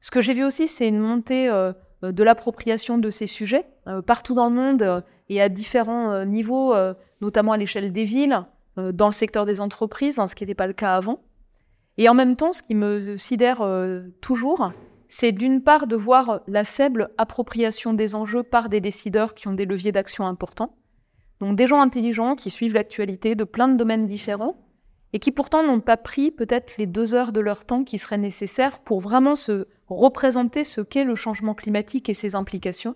[0.01, 1.47] Ce que j'ai vu aussi, c'est une montée
[2.03, 3.65] de l'appropriation de ces sujets
[4.05, 6.75] partout dans le monde et à différents niveaux,
[7.21, 8.45] notamment à l'échelle des villes,
[8.77, 11.21] dans le secteur des entreprises, hein, ce qui n'était pas le cas avant.
[11.97, 13.65] Et en même temps, ce qui me sidère
[14.19, 14.71] toujours,
[15.07, 19.53] c'est d'une part de voir la faible appropriation des enjeux par des décideurs qui ont
[19.53, 20.75] des leviers d'action importants.
[21.39, 24.57] Donc des gens intelligents qui suivent l'actualité de plein de domaines différents
[25.13, 28.17] et qui pourtant n'ont pas pris peut-être les deux heures de leur temps qui seraient
[28.17, 32.95] nécessaires pour vraiment se représenter ce qu'est le changement climatique et ses implications.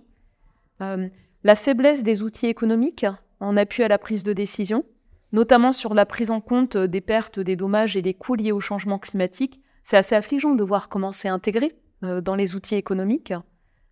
[0.81, 1.07] Euh,
[1.43, 3.05] la faiblesse des outils économiques
[3.39, 4.83] en appui à la prise de décision,
[5.31, 8.59] notamment sur la prise en compte des pertes, des dommages et des coûts liés au
[8.59, 13.33] changement climatique, c'est assez affligeant de voir comment c'est intégré euh, dans les outils économiques.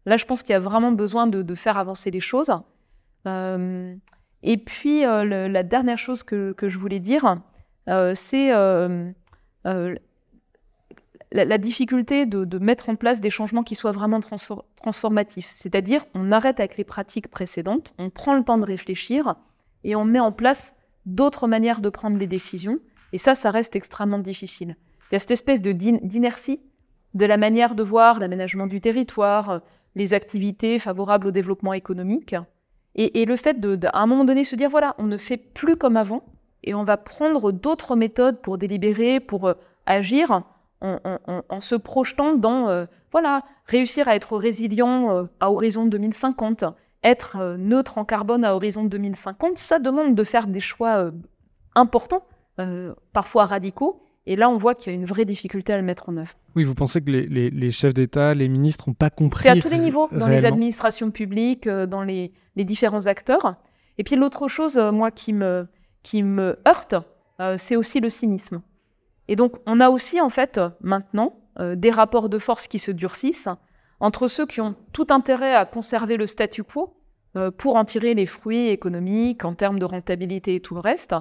[0.06, 2.54] Là, je pense qu'il y a vraiment besoin de, faire avancer les choses.
[3.28, 3.96] Euh,
[4.44, 7.42] et puis, euh, la dernière chose que, je voulais dire,
[8.14, 8.52] c'est
[11.32, 15.52] la, difficulté de, mettre en place des changements qui soient vraiment transformatifs.
[15.54, 19.36] C'est-à-dire, on arrête avec les pratiques précédentes, on prend le temps de réfléchir
[19.84, 20.74] et on met en place
[21.08, 22.80] d'autres manières de prendre les décisions.
[23.14, 24.76] Et ça, ça reste extrêmement difficile.
[25.10, 26.60] Il y a cette espèce d'inertie
[27.14, 29.62] de la manière de voir l'aménagement du territoire,
[29.96, 32.36] les activités favorables au développement économique,
[33.00, 35.78] et, le fait de, à un moment donné, se dire, voilà, on ne fait plus
[35.78, 36.24] comme avant,
[36.64, 39.54] et on va prendre d'autres méthodes pour délibérer, pour euh,
[39.86, 40.42] agir,
[40.82, 46.66] en, se projetant dans, euh, voilà, réussir à être résilient euh, à horizon 2050,
[47.04, 51.12] être neutre en carbone à horizon 2050, ça demande de faire des choix
[51.76, 52.26] importants,
[53.14, 56.10] parfois radicaux, et là, on voit qu'il y a une vraie difficulté à le mettre
[56.10, 56.34] en œuvre.
[56.54, 59.70] Oui, vous pensez que les, chefs d'État, les ministres n'ont pas compris C'est à tous
[59.70, 63.56] les niveaux, dans les administrations publiques, euh, dans les, différents acteurs.
[63.98, 65.66] Et puis l'autre chose, euh, moi, qui me,
[66.04, 66.96] qui me heurte,
[67.40, 68.62] euh, c'est aussi le cynisme.
[69.30, 71.40] Et donc, on a aussi, en fait, maintenant,
[71.76, 73.50] des rapports de force qui se durcissent
[74.00, 76.94] entre ceux qui ont tout intérêt à conserver le statu quo
[77.58, 81.14] pour en tirer les fruits économiques en termes de rentabilité et tout le reste,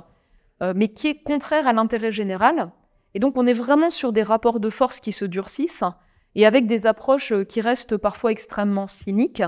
[0.75, 2.71] mais qui est contraire à l'intérêt général
[3.17, 5.85] et donc on est vraiment sur des rapports de force qui se durcissent
[6.35, 9.43] et avec des approches euh, qui restent parfois extrêmement cyniques,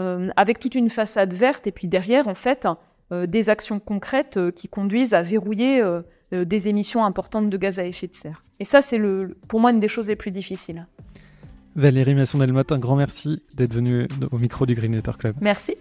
[0.00, 2.66] euh, avec toute une façade verte et puis derrière en fait
[3.12, 5.84] euh, des actions concrètes qui conduisent à verrouiller
[6.32, 8.40] des émissions importantes de gaz à effet de serre.
[8.60, 8.98] Et ça c'est
[9.46, 10.86] pour moi une des choses les plus difficiles.
[11.74, 15.36] Valérie Masson-Delmotte, un grand merci d'être venue au micro du Green Club.
[15.40, 15.76] Merci.